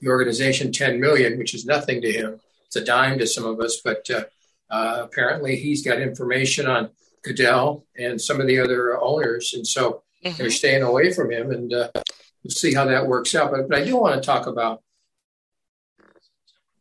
the 0.00 0.08
organization 0.08 0.72
10 0.72 1.00
million, 1.00 1.38
which 1.38 1.54
is 1.54 1.64
nothing 1.64 2.00
to 2.02 2.12
him. 2.12 2.40
It's 2.66 2.76
a 2.76 2.84
dime 2.84 3.18
to 3.18 3.26
some 3.26 3.44
of 3.44 3.60
us, 3.60 3.80
but 3.84 4.08
uh, 4.10 4.24
uh, 4.70 5.02
apparently 5.04 5.56
he's 5.56 5.84
got 5.84 6.00
information 6.00 6.66
on 6.66 6.90
Goodell 7.22 7.86
and 7.96 8.20
some 8.20 8.40
of 8.40 8.46
the 8.46 8.58
other 8.58 9.00
owners, 9.00 9.54
and 9.54 9.66
so 9.66 10.02
mm-hmm. 10.24 10.36
they're 10.36 10.50
staying 10.50 10.82
away 10.82 11.12
from 11.12 11.30
him. 11.30 11.50
And 11.50 11.72
uh, 11.72 11.90
we'll 11.94 12.50
see 12.50 12.74
how 12.74 12.84
that 12.86 13.06
works 13.06 13.34
out. 13.34 13.50
But, 13.50 13.68
but 13.68 13.78
I 13.78 13.84
do 13.84 13.96
want 13.96 14.20
to 14.20 14.26
talk 14.26 14.46
about 14.46 14.82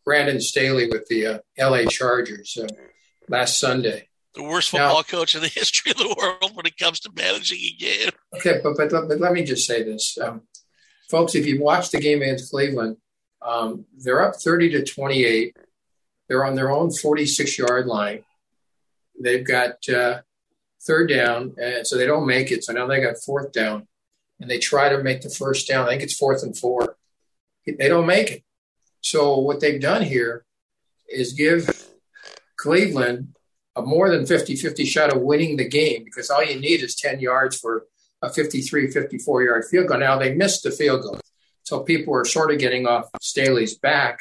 Brandon 0.06 0.42
Staley 0.42 0.90
with 0.90 1.08
the 1.08 1.28
uh, 1.28 1.40
L.A. 1.58 1.86
Chargers 1.86 2.58
uh, 2.62 2.68
last 3.30 3.60
Sunday. 3.60 4.10
The 4.36 4.44
worst 4.44 4.72
football 4.72 4.96
now, 4.96 5.04
coach 5.04 5.36
in 5.36 5.42
the 5.42 5.48
history 5.56 5.92
of 5.92 5.98
the 5.98 6.16
world 6.18 6.56
when 6.56 6.66
it 6.66 6.78
comes 6.78 7.00
to 7.02 7.12
managing 7.16 7.60
a 7.60 7.76
game. 7.78 8.12
Okay, 8.36 8.60
but 8.64 8.76
but, 8.78 8.90
but 8.90 9.20
let 9.20 9.34
me 9.34 9.44
just 9.44 9.68
say 9.68 9.84
this, 9.84 10.18
um, 10.18 10.42
folks. 11.10 11.36
If 11.36 11.46
you 11.46 11.62
watch 11.62 11.92
the 11.92 12.00
game 12.00 12.22
against 12.22 12.52
Cleveland, 12.52 12.98
um, 13.42 13.86
they're 13.98 14.22
up 14.22 14.36
thirty 14.36 14.70
to 14.72 14.84
twenty-eight. 14.84 15.56
They're 16.28 16.46
on 16.46 16.56
their 16.56 16.72
own 16.72 16.92
forty-six 16.92 17.60
yard 17.60 17.86
line. 17.86 18.24
They've 19.22 19.46
got 19.46 19.88
uh, 19.88 20.22
third 20.82 21.10
down, 21.10 21.56
and 21.62 21.86
so 21.86 21.98
they 21.98 22.08
don't 22.08 22.26
make 22.26 22.52
it. 22.52 22.64
So 22.64 22.74
now 22.74 22.88
they 22.88 23.02
got 23.02 23.18
fourth 23.24 23.52
down, 23.52 23.88
and 24.40 24.50
they 24.50 24.58
try 24.58 24.90
to 24.90 25.04
make 25.04 25.22
the 25.22 25.30
first 25.30 25.68
down. 25.68 25.86
I 25.86 25.92
think 25.92 26.04
it's 26.04 26.18
fourth 26.18 26.42
and 26.42 26.58
four. 26.58 26.98
They 27.68 27.88
don't 27.88 28.08
make 28.08 28.32
it. 28.32 28.44
So 29.02 29.38
what 29.38 29.60
they've 29.60 29.80
done 29.80 30.02
here 30.02 30.46
is 31.08 31.34
give 31.34 31.88
Cleveland 32.58 33.36
a 33.76 33.82
more 33.82 34.10
than 34.10 34.26
50-50 34.26 34.86
shot 34.86 35.16
of 35.16 35.22
winning 35.22 35.58
the 35.58 35.68
game 35.68 36.04
because 36.04 36.30
all 36.30 36.44
you 36.44 36.60
need 36.60 36.82
is 36.82 36.96
10 36.96 37.20
yards 37.20 37.58
for 37.60 37.86
a 38.22 38.32
53, 38.32 38.92
54 38.92 39.44
yard 39.44 39.66
field 39.66 39.88
goal. 39.88 40.00
Now 40.00 40.18
they 40.18 40.34
missed 40.34 40.64
the 40.64 40.72
field 40.72 41.02
goal. 41.02 41.20
So 41.64 41.82
people 41.82 42.14
are 42.16 42.26
sort 42.26 42.52
of 42.52 42.60
getting 42.60 42.86
off 42.86 43.10
Staley's 43.22 43.78
back. 43.78 44.20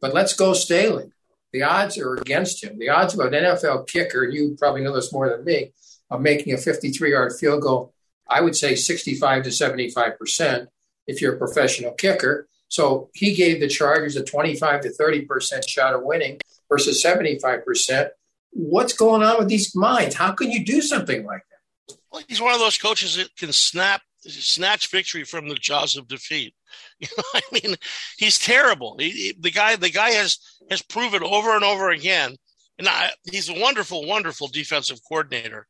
But 0.00 0.14
let's 0.14 0.34
go 0.34 0.52
Staley. 0.52 1.10
The 1.52 1.62
odds 1.62 1.98
are 1.98 2.14
against 2.14 2.62
him. 2.62 2.78
The 2.78 2.88
odds 2.90 3.14
of 3.14 3.20
an 3.20 3.32
NFL 3.32 3.86
kicker, 3.86 4.24
you 4.24 4.56
probably 4.58 4.82
know 4.82 4.94
this 4.94 5.12
more 5.12 5.28
than 5.28 5.44
me, 5.44 5.72
of 6.10 6.20
making 6.20 6.52
a 6.52 6.58
53 6.58 7.10
yard 7.10 7.32
field 7.38 7.62
goal, 7.62 7.94
I 8.28 8.40
would 8.40 8.56
say 8.56 8.74
65 8.74 9.44
to 9.44 9.50
75% 9.50 10.66
if 11.06 11.20
you're 11.20 11.34
a 11.34 11.38
professional 11.38 11.92
kicker. 11.92 12.48
So 12.68 13.10
he 13.14 13.34
gave 13.34 13.60
the 13.60 13.68
Chargers 13.68 14.16
a 14.16 14.24
25 14.24 14.80
to 14.82 14.88
30% 14.88 15.68
shot 15.68 15.94
of 15.94 16.02
winning 16.02 16.38
versus 16.68 17.04
75%. 17.04 18.08
What's 18.54 18.92
going 18.92 19.22
on 19.22 19.38
with 19.38 19.48
these 19.48 19.74
minds? 19.74 20.14
How 20.14 20.32
can 20.32 20.50
you 20.50 20.64
do 20.64 20.80
something 20.80 21.24
like 21.24 21.42
that? 21.50 21.96
Well, 22.10 22.22
he's 22.28 22.40
one 22.40 22.54
of 22.54 22.60
those 22.60 22.78
coaches 22.78 23.16
that 23.16 23.34
can 23.36 23.52
snap 23.52 24.00
snatch 24.20 24.90
victory 24.90 25.24
from 25.24 25.48
the 25.48 25.54
jaws 25.54 25.96
of 25.96 26.08
defeat. 26.08 26.54
You 27.00 27.08
know, 27.16 27.24
I 27.34 27.40
mean, 27.52 27.76
he's 28.18 28.38
terrible. 28.38 28.96
He, 28.98 29.10
he, 29.10 29.34
the 29.38 29.50
guy, 29.50 29.76
the 29.76 29.90
guy 29.90 30.10
has 30.10 30.38
has 30.70 30.80
proven 30.80 31.22
over 31.24 31.54
and 31.54 31.64
over 31.64 31.90
again, 31.90 32.36
and 32.78 32.88
I, 32.88 33.10
he's 33.30 33.48
a 33.48 33.60
wonderful, 33.60 34.06
wonderful 34.06 34.48
defensive 34.48 35.00
coordinator. 35.08 35.66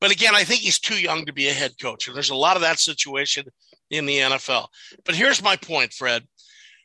But 0.00 0.12
again, 0.12 0.34
I 0.34 0.44
think 0.44 0.60
he's 0.60 0.78
too 0.78 1.00
young 1.00 1.26
to 1.26 1.32
be 1.32 1.48
a 1.48 1.52
head 1.52 1.72
coach. 1.80 2.06
And 2.06 2.16
there's 2.16 2.30
a 2.30 2.34
lot 2.34 2.56
of 2.56 2.62
that 2.62 2.78
situation 2.78 3.46
in 3.90 4.06
the 4.06 4.18
NFL. 4.18 4.68
But 5.04 5.14
here's 5.14 5.42
my 5.42 5.56
point, 5.56 5.92
Fred. 5.92 6.24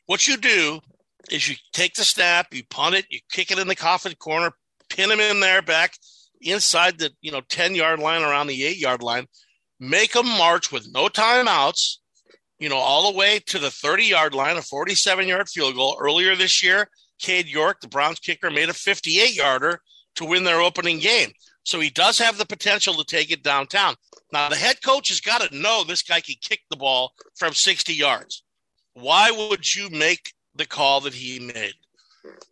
What 0.06 0.26
you 0.26 0.36
do 0.36 0.80
is 1.30 1.48
you 1.48 1.56
take 1.72 1.94
the 1.94 2.04
snap, 2.04 2.48
you 2.52 2.64
punt 2.64 2.94
it, 2.94 3.06
you 3.10 3.20
kick 3.30 3.50
it 3.50 3.58
in 3.58 3.68
the 3.68 3.76
coffin 3.76 4.14
corner, 4.14 4.52
pin 4.94 5.10
him 5.10 5.20
in 5.20 5.40
there 5.40 5.62
back 5.62 5.94
inside 6.40 6.98
the 6.98 7.10
you 7.20 7.32
know 7.32 7.40
10 7.48 7.74
yard 7.74 7.98
line 8.00 8.22
around 8.22 8.46
the 8.46 8.64
8 8.64 8.76
yard 8.76 9.02
line, 9.02 9.26
make 9.80 10.12
them 10.12 10.26
march 10.26 10.70
with 10.72 10.86
no 10.92 11.08
timeouts, 11.08 11.96
you 12.58 12.68
know, 12.68 12.76
all 12.76 13.10
the 13.10 13.18
way 13.18 13.40
to 13.46 13.58
the 13.58 13.70
30 13.70 14.04
yard 14.04 14.34
line, 14.34 14.56
a 14.56 14.62
47 14.62 15.28
yard 15.28 15.48
field 15.48 15.74
goal. 15.74 15.96
Earlier 16.00 16.36
this 16.36 16.62
year, 16.62 16.88
Cade 17.18 17.48
York, 17.48 17.80
the 17.80 17.88
Browns 17.88 18.18
kicker, 18.18 18.50
made 18.50 18.68
a 18.68 18.74
58 18.74 19.34
yarder 19.34 19.80
to 20.16 20.24
win 20.24 20.44
their 20.44 20.60
opening 20.60 20.98
game. 20.98 21.32
So 21.64 21.78
he 21.80 21.90
does 21.90 22.18
have 22.18 22.38
the 22.38 22.46
potential 22.46 22.94
to 22.94 23.04
take 23.04 23.30
it 23.30 23.42
downtown. 23.42 23.94
Now, 24.32 24.48
the 24.48 24.56
head 24.56 24.82
coach 24.84 25.08
has 25.10 25.20
got 25.20 25.42
to 25.42 25.56
know 25.56 25.84
this 25.84 26.02
guy 26.02 26.20
can 26.20 26.34
kick 26.40 26.60
the 26.70 26.76
ball 26.76 27.12
from 27.36 27.54
60 27.54 27.94
yards. 27.94 28.42
Why 28.94 29.30
would 29.30 29.74
you 29.74 29.88
make 29.90 30.32
the 30.56 30.66
call 30.66 31.00
that 31.02 31.14
he 31.14 31.38
made? 31.38 31.74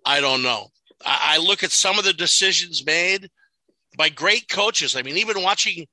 I 0.04 0.20
don't 0.20 0.42
know. 0.42 0.68
I, 1.04 1.38
look 1.38 1.62
at 1.62 1.70
some 1.70 1.98
of 1.98 2.04
the 2.04 2.12
decisions 2.12 2.84
made 2.84 3.30
by 3.96 4.08
great 4.08 4.48
coaches. 4.48 4.96
I 4.96 5.02
mean, 5.02 5.16
even 5.16 5.42
watching, 5.42 5.86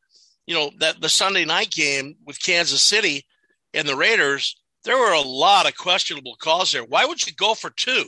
you 0.45 0.53
know, 0.53 0.71
that 0.79 1.01
the 1.01 1.09
Sunday 1.09 1.45
night 1.45 1.71
game 1.71 2.15
with 2.25 2.43
Kansas 2.43 2.81
City 2.81 3.25
and 3.73 3.87
the 3.87 3.95
Raiders, 3.95 4.55
there 4.83 4.97
were 4.97 5.13
a 5.13 5.21
lot 5.21 5.67
of 5.67 5.77
questionable 5.77 6.35
calls 6.39 6.71
there. 6.71 6.83
Why 6.83 7.05
would 7.05 7.25
you 7.25 7.33
go 7.33 7.53
for 7.53 7.69
two? 7.69 8.05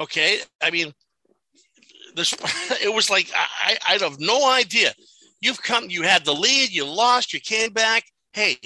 Okay, 0.00 0.38
I 0.62 0.70
mean, 0.70 0.92
this 2.14 2.32
it 2.82 2.92
was 2.92 3.10
like 3.10 3.30
I, 3.34 3.76
I 3.88 3.98
have 3.98 4.20
no 4.20 4.48
idea. 4.48 4.92
You've 5.40 5.62
come, 5.62 5.88
you 5.88 6.02
had 6.02 6.24
the 6.24 6.34
lead, 6.34 6.70
you 6.70 6.84
lost, 6.84 7.32
you 7.32 7.40
came 7.40 7.72
back. 7.72 8.04
Hey, 8.32 8.56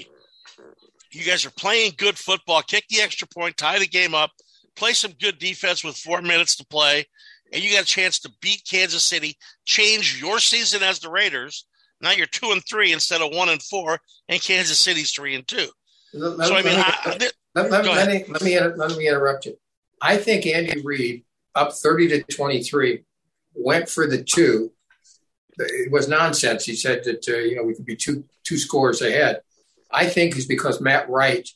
you 1.11 1.25
guys 1.25 1.45
are 1.45 1.51
playing 1.51 1.93
good 1.99 2.19
football. 2.19 2.63
Kick 2.63 2.85
the 2.89 3.03
extra 3.03 3.29
point, 3.29 3.57
tie 3.57 3.79
the 3.79 3.87
game 3.87 4.15
up, 4.15 4.31
play 4.75 4.93
some 4.93 5.13
good 5.21 5.39
defense 5.39 5.85
with 5.85 5.97
four 5.97 6.23
minutes 6.23 6.57
to 6.57 6.67
play, 6.67 7.05
and 7.53 7.63
you 7.63 7.73
got 7.73 7.83
a 7.83 7.87
chance 7.87 8.19
to 8.21 8.31
beat 8.41 8.63
Kansas 8.69 9.05
City, 9.05 9.37
change 9.65 10.21
your 10.21 10.39
season 10.39 10.83
as 10.83 10.99
the 11.01 11.11
Raiders. 11.11 11.67
Now 12.01 12.11
you're 12.13 12.27
two 12.27 12.51
and 12.51 12.63
three 12.69 12.93
instead 12.93 13.21
of 13.21 13.33
one 13.33 13.49
and 13.49 13.63
four, 13.63 14.01
and 14.29 14.43
Kansas 14.43 14.79
City's 14.79 15.13
three 15.13 15.35
and 15.35 15.47
two. 15.47 15.69
Let, 16.15 16.49
so 16.49 16.55
I 16.55 16.63
mean, 16.63 16.75
let, 16.75 16.87
I, 16.87 17.11
let, 17.11 17.33
let, 17.55 17.85
let 17.85 18.09
me 18.09 18.25
let 18.29 18.43
me 18.43 18.59
let 18.59 18.97
me 18.97 19.09
interrupt 19.09 19.47
you. 19.47 19.57
I 20.01 20.17
think 20.17 20.47
Andy 20.47 20.81
Reid 20.83 21.25
up 21.55 21.73
thirty 21.73 22.09
to 22.09 22.23
twenty 22.25 22.63
three 22.63 23.05
went 23.55 23.89
for 23.89 24.07
the 24.07 24.23
two. 24.23 24.73
It 25.59 25.93
was 25.93 26.09
nonsense. 26.09 26.65
He 26.65 26.75
said 26.75 27.05
that 27.05 27.29
uh, 27.29 27.37
you 27.37 27.57
know 27.57 27.63
we 27.63 27.75
could 27.75 27.87
be 27.87 27.97
two 27.97 28.25
two 28.43 28.59
scores 28.59 29.01
ahead. 29.01 29.43
I 29.91 30.07
think 30.07 30.37
is 30.37 30.47
because 30.47 30.81
Matt 30.81 31.09
Wright, 31.09 31.49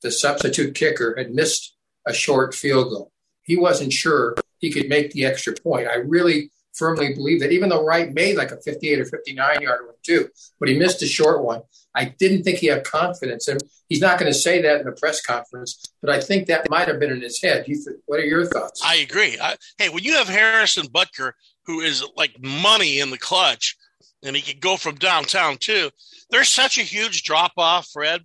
the 0.00 0.10
substitute 0.10 0.74
kicker, 0.74 1.14
had 1.16 1.34
missed 1.34 1.76
a 2.06 2.12
short 2.12 2.54
field 2.54 2.90
goal. 2.90 3.12
He 3.42 3.56
wasn't 3.56 3.92
sure 3.92 4.34
he 4.62 4.70
could 4.70 4.88
make 4.88 5.10
the 5.10 5.26
extra 5.26 5.52
point. 5.52 5.88
I 5.88 5.96
really 5.96 6.50
firmly 6.72 7.12
believe 7.12 7.40
that 7.40 7.52
even 7.52 7.68
though 7.68 7.84
Wright 7.84 8.10
made 8.14 8.36
like 8.38 8.50
a 8.50 8.60
58 8.62 9.00
or 9.00 9.04
59 9.04 9.60
yard 9.60 9.84
one 9.84 9.94
too, 10.02 10.28
but 10.58 10.70
he 10.70 10.78
missed 10.78 11.02
a 11.02 11.06
short 11.06 11.44
one. 11.44 11.60
I 11.94 12.06
didn't 12.06 12.44
think 12.44 12.58
he 12.58 12.68
had 12.68 12.84
confidence, 12.84 13.48
and 13.48 13.60
he's 13.90 14.00
not 14.00 14.18
going 14.18 14.32
to 14.32 14.38
say 14.38 14.62
that 14.62 14.80
in 14.80 14.86
the 14.86 14.92
press 14.92 15.20
conference. 15.20 15.84
But 16.00 16.10
I 16.10 16.20
think 16.20 16.46
that 16.46 16.70
might 16.70 16.88
have 16.88 16.98
been 16.98 17.10
in 17.10 17.20
his 17.20 17.42
head. 17.42 17.66
Th- 17.66 17.78
what 18.06 18.18
are 18.18 18.24
your 18.24 18.46
thoughts? 18.46 18.80
I 18.82 18.96
agree. 18.96 19.36
I, 19.38 19.56
hey, 19.76 19.90
when 19.90 20.02
you 20.02 20.14
have 20.14 20.28
Harrison 20.28 20.86
Butker, 20.86 21.32
who 21.66 21.80
is 21.80 22.02
like 22.16 22.42
money 22.42 23.00
in 23.00 23.10
the 23.10 23.18
clutch, 23.18 23.76
and 24.22 24.34
he 24.34 24.40
can 24.40 24.58
go 24.58 24.78
from 24.78 24.94
downtown 24.94 25.58
too. 25.58 25.90
There's 26.30 26.48
such 26.48 26.78
a 26.78 26.82
huge 26.82 27.24
drop 27.24 27.52
off, 27.58 27.88
Fred, 27.92 28.22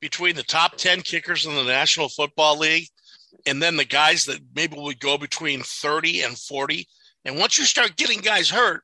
between 0.00 0.36
the 0.36 0.44
top 0.44 0.76
10 0.76 1.00
kickers 1.00 1.44
in 1.44 1.56
the 1.56 1.64
National 1.64 2.08
Football 2.08 2.58
League 2.58 2.86
and 3.48 3.62
then 3.62 3.76
the 3.76 3.84
guys 3.84 4.26
that 4.26 4.40
maybe 4.54 4.76
would 4.78 5.00
go 5.00 5.18
between 5.18 5.62
30 5.62 6.22
and 6.22 6.38
40. 6.38 6.86
And 7.24 7.38
once 7.38 7.58
you 7.58 7.64
start 7.64 7.96
getting 7.96 8.20
guys 8.20 8.48
hurt, 8.48 8.82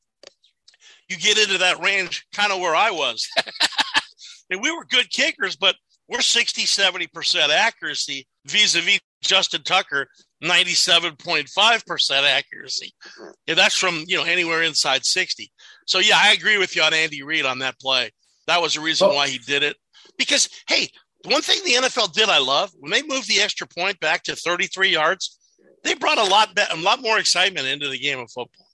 you 1.08 1.16
get 1.16 1.38
into 1.38 1.58
that 1.58 1.82
range 1.82 2.26
kind 2.34 2.52
of 2.52 2.60
where 2.60 2.74
I 2.74 2.90
was. 2.90 3.28
and 4.50 4.60
we 4.62 4.70
were 4.70 4.84
good 4.84 5.10
kickers, 5.10 5.56
but 5.56 5.76
we're 6.08 6.20
60, 6.20 6.62
70% 6.62 7.48
accuracy 7.48 8.26
vis 8.46 8.74
a 8.74 8.80
vis 8.80 9.00
Justin 9.22 9.62
Tucker, 9.62 10.06
97.5% 10.42 12.10
accuracy. 12.22 12.92
And 13.46 13.56
that's 13.58 13.76
from, 13.76 14.04
you 14.06 14.16
know, 14.16 14.24
anywhere 14.24 14.62
inside 14.62 15.04
60. 15.04 15.50
So, 15.86 15.98
yeah, 15.98 16.18
I 16.18 16.32
agree 16.32 16.58
with 16.58 16.76
you 16.76 16.82
on 16.82 16.92
Andy 16.92 17.22
Reid 17.22 17.46
on 17.46 17.60
that 17.60 17.80
play. 17.80 18.10
That 18.46 18.60
was 18.60 18.74
the 18.74 18.80
reason 18.80 19.08
why 19.08 19.28
he 19.28 19.38
did 19.38 19.62
it. 19.62 19.76
Because, 20.18 20.48
hey, 20.68 20.88
the 21.24 21.30
one 21.30 21.42
thing 21.42 21.58
the 21.64 21.88
NFL 21.88 22.12
did 22.12 22.28
I 22.28 22.38
love 22.38 22.70
when 22.78 22.92
they 22.92 23.02
moved 23.02 23.28
the 23.28 23.40
extra 23.40 23.66
point 23.66 23.98
back 23.98 24.22
to 24.24 24.36
33 24.36 24.90
yards, 24.90 25.38
they 25.82 25.94
brought 25.94 26.18
a 26.18 26.24
lot, 26.24 26.56
a 26.70 26.76
lot 26.76 27.02
more 27.02 27.18
excitement 27.18 27.66
into 27.66 27.88
the 27.88 27.98
game 27.98 28.18
of 28.18 28.30
football. 28.30 28.66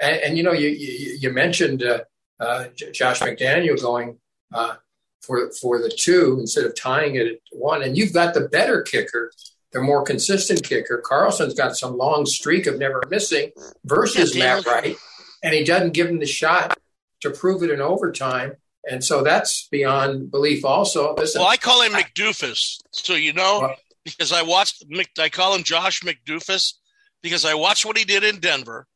And, 0.00 0.16
and 0.16 0.38
you 0.38 0.44
know, 0.44 0.52
you, 0.52 0.68
you, 0.68 1.18
you 1.20 1.30
mentioned 1.30 1.82
uh, 1.82 2.00
uh, 2.40 2.66
Josh 2.92 3.20
McDaniel 3.20 3.80
going 3.80 4.18
uh, 4.52 4.76
for 5.22 5.50
for 5.52 5.80
the 5.80 5.88
two 5.88 6.36
instead 6.40 6.64
of 6.64 6.74
tying 6.76 7.16
it 7.16 7.26
at 7.26 7.38
one, 7.52 7.82
and 7.82 7.96
you've 7.96 8.12
got 8.12 8.34
the 8.34 8.48
better 8.48 8.82
kicker 8.82 9.30
the 9.72 9.80
more 9.80 10.04
consistent 10.04 10.62
kicker. 10.62 11.02
Carlson's 11.04 11.52
got 11.52 11.76
some 11.76 11.98
long 11.98 12.24
streak 12.24 12.66
of 12.66 12.78
never 12.78 13.02
missing 13.10 13.50
versus 13.84 14.34
yeah, 14.34 14.56
Matt 14.56 14.66
Wright, 14.66 14.96
and 15.42 15.52
he 15.52 15.64
doesn't 15.64 15.92
give 15.92 16.06
him 16.06 16.20
the 16.20 16.26
shot 16.26 16.78
to 17.20 17.30
prove 17.30 17.62
it 17.62 17.70
in 17.70 17.80
overtime. 17.80 18.54
And 18.90 19.02
so 19.02 19.22
that's 19.22 19.68
beyond 19.70 20.30
belief. 20.30 20.64
Also, 20.64 21.14
Listen, 21.14 21.40
well, 21.40 21.50
I 21.50 21.56
call 21.56 21.82
him 21.82 21.92
McDoofus, 21.92 22.78
so 22.90 23.14
you 23.14 23.32
know, 23.32 23.74
because 24.04 24.32
I 24.32 24.42
watched. 24.42 24.84
I 25.18 25.28
call 25.28 25.54
him 25.54 25.62
Josh 25.62 26.02
McDoofus 26.02 26.74
because 27.22 27.44
I 27.44 27.54
watched 27.54 27.86
what 27.86 27.96
he 27.96 28.04
did 28.04 28.24
in 28.24 28.40
Denver. 28.40 28.86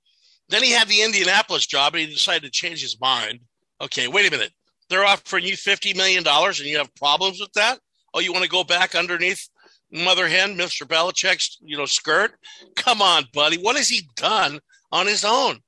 Then 0.51 0.63
he 0.63 0.73
had 0.73 0.89
the 0.89 1.03
Indianapolis 1.03 1.67
job, 1.67 1.95
and 1.95 2.05
he 2.05 2.13
decided 2.13 2.43
to 2.43 2.51
change 2.51 2.83
his 2.83 3.01
mind. 3.01 3.41
Okay, 3.81 4.09
wait 4.09 4.27
a 4.27 4.31
minute. 4.31 4.53
They're 4.91 5.05
offering 5.05 5.45
you 5.45 5.57
fifty 5.57 5.95
million 5.95 6.23
dollars, 6.23 6.61
and 6.61 6.69
you 6.69 6.79
have 6.79 6.95
problems 6.95 7.41
with 7.41 7.53
that. 7.55 7.79
Oh, 8.13 8.21
you 8.21 8.33
want 8.33 8.45
to 8.45 8.51
go 8.51 8.65
back 8.65 8.95
underneath 8.95 9.49
mother 9.93 10.29
hen, 10.29 10.57
Mr. 10.57 10.87
Belichick's, 10.87 11.59
you 11.61 11.77
know, 11.77 11.87
skirt. 11.87 12.33
Come 12.77 13.01
on, 13.03 13.25
buddy. 13.33 13.59
What 13.59 13.77
has 13.77 13.89
he 13.89 14.09
done 14.17 14.61
on 14.93 15.07
his 15.07 15.25
own? 15.25 15.61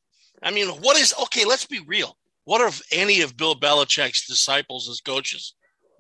I 0.43 0.51
mean, 0.51 0.69
what 0.69 0.99
is 0.99 1.15
okay? 1.23 1.45
Let's 1.45 1.67
be 1.67 1.81
real. 1.87 2.17
What 2.51 2.63
have 2.63 2.83
any 2.91 3.21
of 3.21 3.37
Bill 3.37 3.55
Belichick's 3.55 4.27
disciples 4.27 4.89
as 4.89 5.01
coaches 5.01 5.55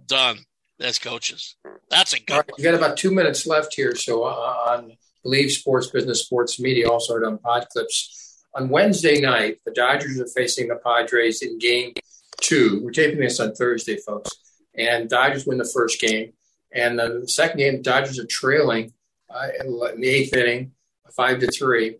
done 0.04 0.38
as 0.80 0.98
coaches? 0.98 1.54
That's 1.90 2.12
a 2.12 2.18
good. 2.18 2.38
Right, 2.38 2.50
you 2.58 2.64
got 2.64 2.74
about 2.74 2.96
two 2.96 3.12
minutes 3.12 3.46
left 3.46 3.72
here, 3.72 3.94
so 3.94 4.24
uh, 4.24 4.30
on 4.30 4.96
Believe 5.22 5.52
Sports 5.52 5.90
Business 5.90 6.22
Sports 6.24 6.58
Media, 6.58 6.90
also 6.90 7.14
on 7.24 7.38
Pod 7.38 7.68
Clips. 7.72 8.42
On 8.56 8.68
Wednesday 8.68 9.20
night, 9.20 9.58
the 9.64 9.70
Dodgers 9.70 10.18
are 10.18 10.26
facing 10.26 10.66
the 10.66 10.80
Padres 10.84 11.40
in 11.40 11.56
Game 11.60 11.92
Two. 12.40 12.80
We're 12.82 12.90
taping 12.90 13.20
this 13.20 13.38
on 13.38 13.54
Thursday, 13.54 13.98
folks, 13.98 14.32
and 14.74 15.08
Dodgers 15.08 15.46
win 15.46 15.58
the 15.58 15.70
first 15.72 16.00
game. 16.00 16.32
And 16.74 16.98
the 16.98 17.28
second 17.28 17.58
game, 17.58 17.80
Dodgers 17.80 18.18
are 18.18 18.26
trailing 18.26 18.92
uh, 19.32 19.50
in 19.60 20.00
the 20.00 20.08
eighth 20.08 20.34
inning, 20.34 20.72
five 21.16 21.38
to 21.38 21.46
three, 21.46 21.98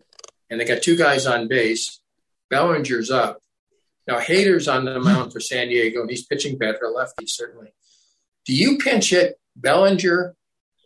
and 0.49 0.59
they 0.59 0.65
got 0.65 0.83
two 0.83 0.97
guys 0.97 1.25
on 1.25 1.47
base. 1.47 2.01
Bellinger's 2.49 3.09
up. 3.09 3.37
Now 4.11 4.19
Hader's 4.19 4.67
on 4.67 4.83
the 4.83 4.99
mound 4.99 5.31
for 5.31 5.39
San 5.39 5.69
Diego, 5.69 6.01
and 6.01 6.09
he's 6.09 6.25
pitching 6.25 6.57
better, 6.57 6.91
lefty 6.93 7.25
certainly. 7.27 7.73
Do 8.45 8.53
you 8.53 8.77
pinch 8.77 9.11
hit 9.11 9.39
Bellinger 9.55 10.35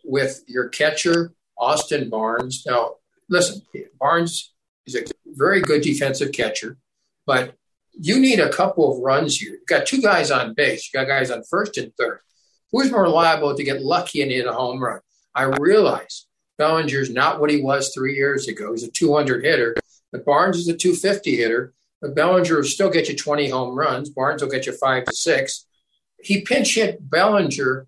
with 0.04 0.44
your 0.46 0.68
catcher 0.68 1.32
Austin 1.58 2.08
Barnes? 2.08 2.62
Now, 2.64 2.96
listen, 3.28 3.62
Barnes 3.98 4.54
is 4.86 4.94
a 4.94 5.02
very 5.26 5.60
good 5.60 5.82
defensive 5.82 6.30
catcher, 6.30 6.78
but 7.26 7.56
you 7.98 8.20
need 8.20 8.38
a 8.38 8.52
couple 8.52 8.92
of 8.92 9.02
runs 9.02 9.38
here. 9.38 9.54
You've 9.54 9.66
got 9.66 9.86
two 9.86 10.00
guys 10.00 10.30
on 10.30 10.54
base. 10.54 10.88
you've 10.88 11.00
got 11.00 11.10
guys 11.10 11.32
on 11.32 11.42
first 11.50 11.78
and 11.78 11.92
third. 11.96 12.20
Who's 12.70 12.92
more 12.92 13.08
liable 13.08 13.56
to 13.56 13.64
get 13.64 13.82
lucky 13.82 14.22
and 14.22 14.30
hit 14.30 14.46
a 14.46 14.52
home 14.52 14.80
run? 14.80 15.00
I 15.34 15.50
realize 15.58 16.26
Bellinger's 16.58 17.10
not 17.10 17.40
what 17.40 17.50
he 17.50 17.60
was 17.60 17.92
three 17.92 18.14
years 18.14 18.46
ago. 18.46 18.70
He's 18.70 18.84
a 18.84 18.90
200 18.92 19.44
hitter, 19.44 19.74
but 20.12 20.24
Barnes 20.24 20.58
is 20.58 20.68
a 20.68 20.76
250 20.76 21.36
hitter. 21.36 21.72
Bellinger 22.08 22.56
will 22.56 22.64
still 22.64 22.90
get 22.90 23.08
you 23.08 23.16
20 23.16 23.48
home 23.48 23.74
runs. 23.74 24.10
Barnes 24.10 24.42
will 24.42 24.50
get 24.50 24.66
you 24.66 24.72
five 24.72 25.04
to 25.04 25.14
six. 25.14 25.66
He 26.20 26.42
pinch 26.42 26.74
hit 26.74 27.10
Bellinger. 27.10 27.86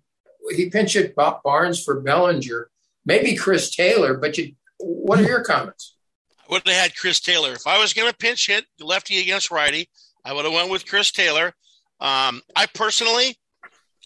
He 0.55 0.69
pinch 0.69 0.93
hit 0.93 1.15
Barnes 1.15 1.83
for 1.83 1.99
Bellinger. 1.99 2.69
Maybe 3.05 3.35
Chris 3.35 3.75
Taylor, 3.75 4.15
but 4.15 4.37
you, 4.37 4.53
what 4.77 5.19
are 5.19 5.23
your 5.23 5.43
comments? 5.43 5.95
I 6.39 6.53
would 6.53 6.67
have 6.67 6.75
had 6.75 6.95
Chris 6.95 7.19
Taylor. 7.19 7.53
If 7.53 7.67
I 7.67 7.79
was 7.79 7.93
going 7.93 8.09
to 8.09 8.17
pinch 8.17 8.47
hit 8.47 8.65
lefty 8.79 9.19
against 9.19 9.51
righty, 9.51 9.89
I 10.25 10.33
would 10.33 10.45
have 10.45 10.53
went 10.53 10.69
with 10.69 10.85
Chris 10.85 11.11
Taylor. 11.11 11.53
Um, 11.99 12.41
I 12.55 12.65
personally, 12.73 13.37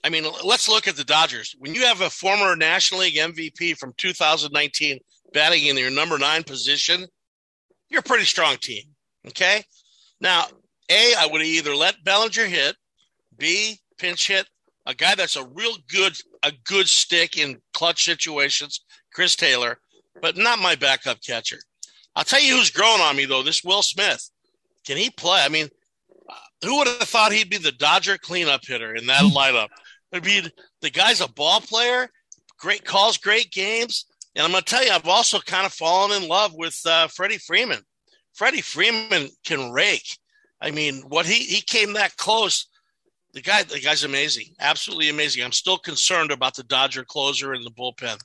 I 0.04 0.10
mean, 0.10 0.26
let's 0.44 0.68
look 0.68 0.88
at 0.88 0.96
the 0.96 1.04
Dodgers. 1.04 1.56
When 1.60 1.74
you 1.74 1.86
have 1.86 2.02
a 2.02 2.10
former 2.10 2.56
National 2.56 3.02
League 3.02 3.16
MVP 3.16 3.78
from 3.78 3.94
2019 3.98 5.00
batting 5.34 5.66
in 5.66 5.78
your 5.78 5.92
number 5.92 6.18
nine 6.18 6.44
position, 6.44 7.06
you're 7.90 8.02
a 8.02 8.04
pretty 8.04 8.26
strong 8.26 8.58
team. 8.58 8.84
Okay. 9.28 9.64
Now, 10.24 10.46
A, 10.90 11.14
I 11.20 11.28
would 11.28 11.42
either 11.42 11.76
let 11.76 12.04
Bellinger 12.04 12.46
hit, 12.46 12.76
B, 13.38 13.78
pinch 14.00 14.28
hit 14.28 14.48
a 14.86 14.94
guy 14.94 15.16
that's 15.16 15.36
a 15.36 15.46
real 15.46 15.76
good, 15.90 16.18
a 16.44 16.52
good 16.66 16.88
stick 16.88 17.38
in 17.38 17.62
clutch 17.74 18.04
situations, 18.04 18.82
Chris 19.14 19.36
Taylor, 19.36 19.80
but 20.22 20.38
not 20.38 20.60
my 20.60 20.76
backup 20.76 21.22
catcher. 21.22 21.60
I'll 22.16 22.24
tell 22.24 22.42
you 22.42 22.56
who's 22.56 22.70
growing 22.70 23.02
on 23.02 23.16
me 23.16 23.26
though. 23.26 23.44
This 23.44 23.64
Will 23.64 23.82
Smith, 23.82 24.30
can 24.86 24.98
he 24.98 25.10
play? 25.10 25.42
I 25.44 25.50
mean, 25.50 25.68
who 26.64 26.78
would 26.78 26.88
have 26.88 27.00
thought 27.00 27.34
he'd 27.34 27.50
be 27.50 27.58
the 27.58 27.72
Dodger 27.72 28.18
cleanup 28.18 28.66
hitter 28.66 28.96
in 28.96 29.06
that 29.08 29.24
lineup? 29.24 29.70
I 30.14 30.20
mean, 30.20 30.50
the 30.82 30.90
guy's 30.90 31.22
a 31.22 31.28
ball 31.28 31.60
player, 31.60 32.10
great 32.58 32.86
calls, 32.86 33.18
great 33.18 33.52
games. 33.52 34.06
And 34.36 34.46
I'm 34.46 34.52
going 34.52 34.64
to 34.64 34.70
tell 34.70 34.84
you, 34.84 34.92
I've 34.92 35.08
also 35.08 35.40
kind 35.40 35.66
of 35.66 35.74
fallen 35.74 36.22
in 36.22 36.28
love 36.28 36.54
with 36.56 36.80
uh, 36.86 37.08
Freddie 37.08 37.38
Freeman. 37.38 37.84
Freddie 38.34 38.62
Freeman 38.62 39.30
can 39.46 39.72
rake. 39.72 40.18
I 40.62 40.72
mean, 40.72 41.04
what 41.08 41.26
he 41.26 41.44
he 41.44 41.62
came 41.62 41.94
that 41.94 42.18
close. 42.18 42.68
The 43.34 43.42
guy, 43.42 43.64
the 43.64 43.80
guy's 43.80 44.04
amazing, 44.04 44.54
absolutely 44.60 45.10
amazing. 45.10 45.44
I'm 45.44 45.52
still 45.52 45.80
concerned 45.80 46.32
about 46.32 46.56
the 46.56 46.62
Dodger 46.62 47.04
closer 47.04 47.56
in 47.56 47.64
the 47.64 47.72
bullpen. 47.72 48.20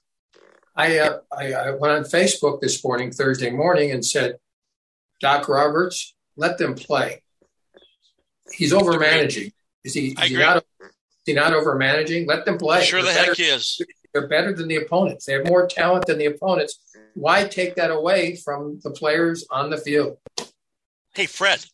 I, 0.77 0.99
uh, 0.99 1.19
I, 1.33 1.53
I 1.55 1.71
went 1.71 1.95
on 1.95 2.05
Facebook 2.05 2.61
this 2.61 2.85
morning, 2.85 3.11
Thursday 3.11 3.51
morning, 3.51 3.91
and 3.91 4.05
said, 4.05 4.37
Doc 5.21 5.49
Roberts, 5.49 6.15
let 6.37 6.59
them 6.59 6.75
play. 6.75 7.23
He's 8.53 8.73
over 8.73 8.99
managing. 8.99 9.53
Is 9.83 9.95
he? 9.95 10.09
Is 10.09 10.29
he 10.29 10.37
not? 10.37 10.59
Is 10.59 10.91
he 11.25 11.33
not 11.33 11.53
over 11.55 11.75
managing? 11.75 12.27
Let 12.27 12.45
them 12.45 12.59
play. 12.59 12.85
Sure, 12.85 13.01
the 13.01 13.09
better, 13.09 13.31
heck 13.31 13.41
is. 13.41 13.81
They're 14.19 14.27
better 14.27 14.53
than 14.53 14.67
the 14.67 14.77
opponents. 14.77 15.27
They 15.27 15.35
have 15.35 15.47
more 15.47 15.69
talent 15.69 16.07
than 16.07 16.19
the 16.19 16.27
opponents. 16.27 16.81
Why 17.15 17.45
take 17.45 17.77
that 17.77 17.93
away 17.93 18.35
from 18.35 18.81
the 18.83 18.91
players 18.91 19.47
on 19.51 19.71
the 19.71 19.77
field? 19.77 20.17
Hey, 21.15 21.27
Fred. 21.27 21.65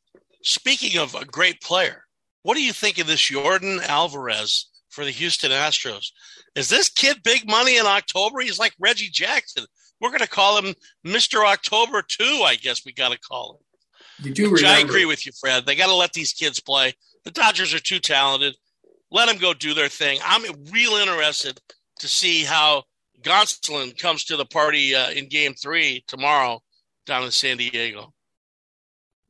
Speaking 0.42 1.00
of 1.00 1.14
a 1.14 1.24
great 1.24 1.62
player, 1.62 2.04
what 2.42 2.54
do 2.54 2.62
you 2.62 2.74
think 2.74 2.98
of 2.98 3.06
this 3.06 3.30
Yordan 3.30 3.82
Alvarez 3.88 4.66
for 4.90 5.06
the 5.06 5.10
Houston 5.10 5.52
Astros? 5.52 6.08
Is 6.54 6.68
this 6.68 6.90
kid 6.90 7.22
big 7.24 7.48
money 7.48 7.78
in 7.78 7.86
October? 7.86 8.40
He's 8.40 8.58
like 8.58 8.74
Reggie 8.78 9.08
Jackson. 9.08 9.64
We're 10.02 10.10
going 10.10 10.20
to 10.20 10.28
call 10.28 10.60
him 10.60 10.74
Mr. 11.06 11.46
October 11.46 12.02
2, 12.06 12.24
I 12.44 12.56
guess 12.56 12.84
we 12.84 12.92
got 12.92 13.12
to 13.12 13.18
call 13.18 13.54
him. 13.54 14.26
You 14.26 14.34
do 14.34 14.44
remember. 14.50 14.66
I 14.66 14.80
agree 14.80 15.06
with 15.06 15.24
you, 15.24 15.32
Fred. 15.40 15.64
They 15.64 15.76
got 15.76 15.86
to 15.86 15.94
let 15.94 16.12
these 16.12 16.34
kids 16.34 16.60
play. 16.60 16.92
The 17.24 17.30
Dodgers 17.30 17.72
are 17.72 17.80
too 17.80 18.00
talented. 18.00 18.54
Let 19.10 19.28
them 19.28 19.38
go 19.38 19.54
do 19.54 19.72
their 19.72 19.88
thing. 19.88 20.18
I'm 20.22 20.42
real 20.70 20.92
interested 20.92 21.58
to 22.00 22.08
see 22.08 22.44
how 22.44 22.84
Gonsolin 23.22 23.96
comes 23.98 24.24
to 24.24 24.36
the 24.36 24.44
party 24.44 24.94
uh, 24.94 25.10
in 25.10 25.28
game 25.28 25.54
three 25.54 26.04
tomorrow 26.06 26.62
down 27.06 27.24
in 27.24 27.30
San 27.30 27.56
Diego. 27.56 28.12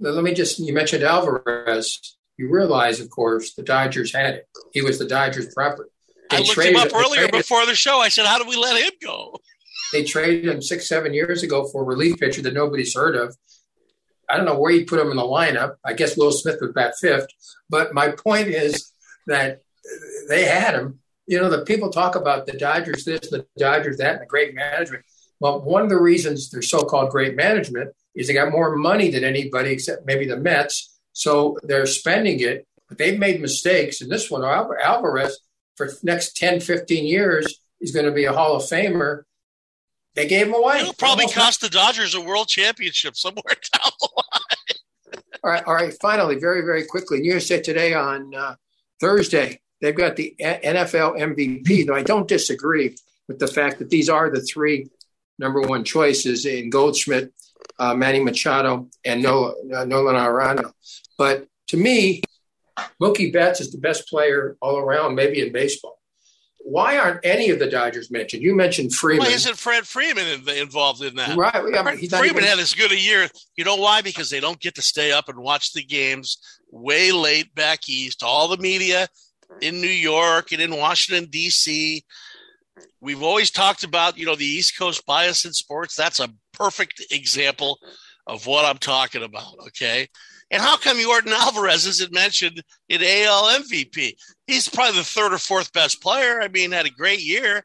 Let 0.00 0.24
me 0.24 0.34
just, 0.34 0.58
you 0.58 0.74
mentioned 0.74 1.04
Alvarez. 1.04 2.16
You 2.36 2.50
realize, 2.50 2.98
of 3.00 3.10
course, 3.10 3.54
the 3.54 3.62
Dodgers 3.62 4.12
had 4.12 4.34
it. 4.34 4.48
He 4.72 4.82
was 4.82 4.98
the 4.98 5.06
Dodgers 5.06 5.54
property. 5.54 5.90
They 6.30 6.38
I 6.38 6.40
looked 6.40 6.52
traded, 6.52 6.76
him 6.76 6.88
up 6.88 6.94
earlier 6.94 7.28
before 7.28 7.64
the 7.66 7.74
show. 7.74 8.00
I 8.00 8.08
said, 8.08 8.26
how 8.26 8.42
do 8.42 8.48
we 8.48 8.56
let 8.56 8.82
him 8.82 8.92
go? 9.00 9.38
They 9.92 10.02
traded 10.02 10.46
him 10.46 10.60
six, 10.60 10.88
seven 10.88 11.14
years 11.14 11.44
ago 11.44 11.68
for 11.68 11.82
a 11.82 11.86
relief 11.86 12.18
pitcher 12.18 12.42
that 12.42 12.54
nobody's 12.54 12.94
heard 12.94 13.14
of. 13.14 13.36
I 14.28 14.36
don't 14.36 14.46
know 14.46 14.58
where 14.58 14.72
you 14.72 14.84
put 14.86 14.98
him 14.98 15.10
in 15.10 15.16
the 15.16 15.22
lineup. 15.22 15.76
I 15.84 15.92
guess 15.92 16.16
Will 16.16 16.32
Smith 16.32 16.58
would 16.60 16.74
bat 16.74 16.94
fifth. 17.00 17.28
But 17.70 17.94
my 17.94 18.08
point 18.08 18.48
is 18.48 18.90
that 19.28 19.60
they 20.28 20.44
had 20.44 20.74
him. 20.74 21.00
You 21.26 21.40
know, 21.40 21.48
the 21.48 21.64
people 21.64 21.90
talk 21.90 22.16
about 22.16 22.46
the 22.46 22.52
Dodgers 22.52 23.04
this, 23.04 23.30
the 23.30 23.46
Dodgers 23.56 23.98
that, 23.98 24.12
and 24.14 24.22
the 24.22 24.26
great 24.26 24.54
management. 24.54 25.04
Well, 25.40 25.60
one 25.60 25.82
of 25.82 25.88
the 25.88 26.00
reasons 26.00 26.50
they're 26.50 26.62
so-called 26.62 27.10
great 27.10 27.36
management 27.36 27.94
is 28.14 28.26
they 28.28 28.34
got 28.34 28.52
more 28.52 28.76
money 28.76 29.10
than 29.10 29.24
anybody 29.24 29.70
except 29.70 30.06
maybe 30.06 30.26
the 30.26 30.36
Mets. 30.36 30.98
So 31.12 31.58
they're 31.62 31.86
spending 31.86 32.40
it, 32.40 32.66
but 32.88 32.98
they've 32.98 33.18
made 33.18 33.40
mistakes. 33.40 34.00
And 34.00 34.10
this 34.10 34.30
one, 34.30 34.44
Alvarez, 34.44 35.38
for 35.76 35.90
next 36.02 36.36
10, 36.36 36.60
15 36.60 37.04
years, 37.06 37.60
is 37.80 37.92
going 37.92 38.06
to 38.06 38.12
be 38.12 38.24
a 38.24 38.32
Hall 38.32 38.56
of 38.56 38.62
Famer. 38.62 39.22
They 40.14 40.26
gave 40.26 40.46
him 40.46 40.54
away. 40.54 40.80
It'll 40.80 40.92
probably 40.92 41.26
cost 41.26 41.60
the 41.60 41.68
Dodgers 41.68 42.14
a 42.14 42.20
world 42.20 42.48
championship 42.48 43.16
somewhere 43.16 43.42
down 43.72 43.90
the 44.00 44.08
line. 44.16 45.22
all 45.42 45.50
right, 45.50 45.64
all 45.66 45.74
right. 45.74 45.94
Finally, 46.00 46.36
very, 46.36 46.62
very 46.62 46.84
quickly, 46.84 47.24
USA 47.24 47.60
Today 47.60 47.94
on 47.94 48.34
uh, 48.34 48.54
Thursday, 49.00 49.60
they've 49.80 49.96
got 49.96 50.16
the 50.16 50.34
NFL 50.40 51.18
MVP. 51.18 51.86
Though 51.86 51.94
I 51.94 52.02
don't 52.02 52.28
disagree 52.28 52.96
with 53.28 53.38
the 53.38 53.46
fact 53.46 53.78
that 53.78 53.90
these 53.90 54.08
are 54.08 54.30
the 54.30 54.42
three 54.42 54.88
number 55.38 55.60
one 55.60 55.84
choices 55.84 56.46
in 56.46 56.70
Goldschmidt, 56.70 57.32
uh, 57.78 57.94
Manny 57.94 58.20
Machado, 58.20 58.88
and 59.04 59.22
Nolan, 59.22 59.74
uh, 59.74 59.84
Nolan 59.84 60.16
Arenado. 60.16 60.72
But 61.18 61.46
to 61.68 61.76
me, 61.76 62.22
Mookie 63.00 63.32
Betts 63.32 63.60
is 63.60 63.72
the 63.72 63.78
best 63.78 64.08
player 64.08 64.56
all 64.60 64.78
around, 64.78 65.14
maybe 65.14 65.40
in 65.40 65.52
baseball. 65.52 65.98
Why 66.66 66.96
aren't 66.96 67.20
any 67.24 67.50
of 67.50 67.58
the 67.58 67.66
Dodgers 67.66 68.10
mentioned? 68.10 68.42
You 68.42 68.54
mentioned 68.54 68.94
Freeman. 68.94 69.26
Why 69.26 69.32
isn't 69.32 69.58
Fred 69.58 69.86
Freeman 69.86 70.24
involved 70.48 71.02
in 71.02 71.14
that? 71.16 71.36
Right. 71.36 71.62
Yeah, 71.70 71.82
Freeman 71.82 72.24
even... 72.24 72.42
had 72.42 72.58
as 72.58 72.72
good 72.72 72.90
a 72.90 72.98
year. 72.98 73.28
You 73.54 73.64
know 73.64 73.76
why? 73.76 74.00
Because 74.00 74.30
they 74.30 74.40
don't 74.40 74.58
get 74.58 74.76
to 74.76 74.82
stay 74.82 75.12
up 75.12 75.28
and 75.28 75.38
watch 75.38 75.74
the 75.74 75.84
games 75.84 76.38
way 76.70 77.12
late 77.12 77.54
back 77.54 77.80
east. 77.86 78.22
All 78.22 78.48
the 78.48 78.56
media 78.56 79.08
in 79.60 79.80
New 79.80 79.86
York 79.86 80.52
and 80.52 80.60
in 80.60 80.76
Washington, 80.76 81.28
D.C. 81.30 82.04
We've 83.00 83.22
always 83.22 83.50
talked 83.50 83.84
about, 83.84 84.18
you 84.18 84.26
know, 84.26 84.36
the 84.36 84.44
East 84.44 84.78
Coast 84.78 85.04
bias 85.06 85.44
in 85.44 85.52
sports. 85.52 85.94
That's 85.94 86.20
a 86.20 86.28
perfect 86.52 87.04
example 87.10 87.78
of 88.26 88.46
what 88.46 88.64
I'm 88.64 88.78
talking 88.78 89.22
about. 89.22 89.54
Okay. 89.66 90.08
And 90.50 90.62
how 90.62 90.76
come 90.76 90.98
Yordan 90.98 91.32
Alvarez 91.32 91.86
isn't 91.86 92.12
mentioned 92.12 92.62
in 92.88 93.02
AL 93.02 93.60
MVP? 93.60 94.14
He's 94.46 94.68
probably 94.68 94.98
the 94.98 95.04
third 95.04 95.32
or 95.32 95.38
fourth 95.38 95.72
best 95.72 96.02
player. 96.02 96.40
I 96.40 96.48
mean, 96.48 96.72
had 96.72 96.86
a 96.86 96.90
great 96.90 97.20
year. 97.20 97.64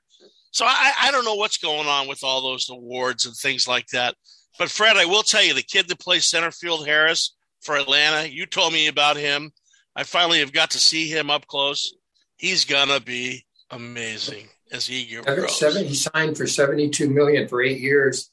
So 0.51 0.65
I, 0.65 0.93
I 1.03 1.11
don't 1.11 1.25
know 1.25 1.35
what's 1.35 1.57
going 1.57 1.87
on 1.87 2.07
with 2.07 2.23
all 2.23 2.41
those 2.41 2.69
awards 2.69 3.25
and 3.25 3.35
things 3.35 3.67
like 3.67 3.87
that. 3.87 4.15
But 4.57 4.71
Fred, 4.71 4.97
I 4.97 5.05
will 5.05 5.23
tell 5.23 5.43
you, 5.43 5.53
the 5.53 5.61
kid 5.61 5.87
that 5.87 5.99
plays 5.99 6.25
center 6.25 6.51
field, 6.51 6.87
Harris 6.87 7.35
for 7.61 7.77
Atlanta, 7.77 8.27
you 8.27 8.45
told 8.45 8.73
me 8.73 8.87
about 8.87 9.17
him. 9.17 9.51
I 9.95 10.03
finally 10.03 10.39
have 10.39 10.53
got 10.53 10.71
to 10.71 10.79
see 10.79 11.07
him 11.07 11.29
up 11.29 11.47
close. 11.47 11.93
He's 12.37 12.65
gonna 12.65 12.99
be 12.99 13.45
amazing 13.71 14.47
as 14.71 14.87
he 14.87 15.19
grows. 15.23 15.57
Seven, 15.57 15.85
he 15.85 15.95
signed 15.95 16.37
for 16.37 16.47
seventy-two 16.47 17.09
million 17.09 17.47
for 17.47 17.61
eight 17.61 17.79
years, 17.79 18.29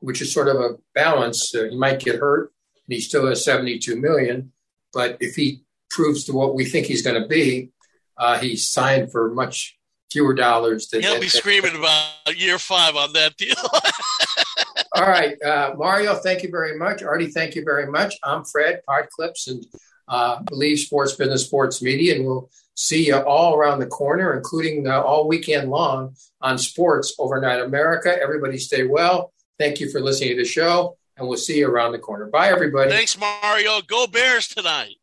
which 0.00 0.22
is 0.22 0.32
sort 0.32 0.48
of 0.48 0.56
a 0.56 0.76
balance. 0.94 1.54
Uh, 1.54 1.64
he 1.64 1.76
might 1.76 2.00
get 2.00 2.16
hurt, 2.16 2.52
and 2.86 2.94
he 2.94 3.00
still 3.00 3.26
has 3.26 3.44
72 3.44 3.96
million. 3.96 4.52
But 4.92 5.18
if 5.20 5.34
he 5.34 5.62
proves 5.90 6.24
to 6.24 6.32
what 6.32 6.54
we 6.54 6.64
think 6.64 6.86
he's 6.86 7.02
going 7.02 7.20
to 7.20 7.28
be, 7.28 7.70
uh, 8.16 8.38
he's 8.38 8.68
signed 8.68 9.12
for 9.12 9.32
much 9.32 9.76
fewer 10.10 10.34
dollars. 10.34 10.88
Than, 10.88 11.02
He'll 11.02 11.20
be 11.20 11.28
screaming 11.28 11.76
about 11.76 12.36
year 12.36 12.58
five 12.58 12.96
on 12.96 13.12
that 13.12 13.36
deal. 13.36 13.54
All 14.94 15.06
right, 15.08 15.40
uh, 15.42 15.74
Mario, 15.76 16.14
thank 16.16 16.42
you 16.42 16.50
very 16.50 16.76
much. 16.76 17.02
Artie, 17.02 17.28
thank 17.28 17.54
you 17.54 17.62
very 17.64 17.86
much. 17.86 18.16
I'm 18.24 18.44
Fred, 18.44 18.80
Pod 18.86 19.08
Clips, 19.10 19.46
and 19.46 19.64
uh, 20.08 20.40
Believe 20.42 20.78
Sports 20.78 21.14
Business 21.14 21.44
Sports 21.44 21.82
Media, 21.82 22.16
and 22.16 22.24
we'll 22.24 22.50
see 22.74 23.06
you 23.06 23.16
all 23.16 23.54
around 23.54 23.80
the 23.80 23.86
corner, 23.86 24.34
including 24.36 24.86
uh, 24.86 25.00
all 25.00 25.28
weekend 25.28 25.70
long 25.70 26.14
on 26.40 26.58
Sports 26.58 27.14
Overnight 27.18 27.60
America. 27.60 28.16
Everybody 28.20 28.58
stay 28.58 28.84
well. 28.84 29.32
Thank 29.58 29.80
you 29.80 29.90
for 29.90 30.00
listening 30.00 30.30
to 30.30 30.36
the 30.36 30.44
show 30.44 30.96
and 31.18 31.28
we'll 31.28 31.36
see 31.36 31.58
you 31.58 31.68
around 31.68 31.92
the 31.92 31.98
corner. 31.98 32.26
Bye, 32.26 32.48
everybody. 32.48 32.90
Thanks, 32.90 33.18
Mario. 33.18 33.80
Go 33.82 34.06
Bears 34.06 34.48
tonight. 34.48 34.97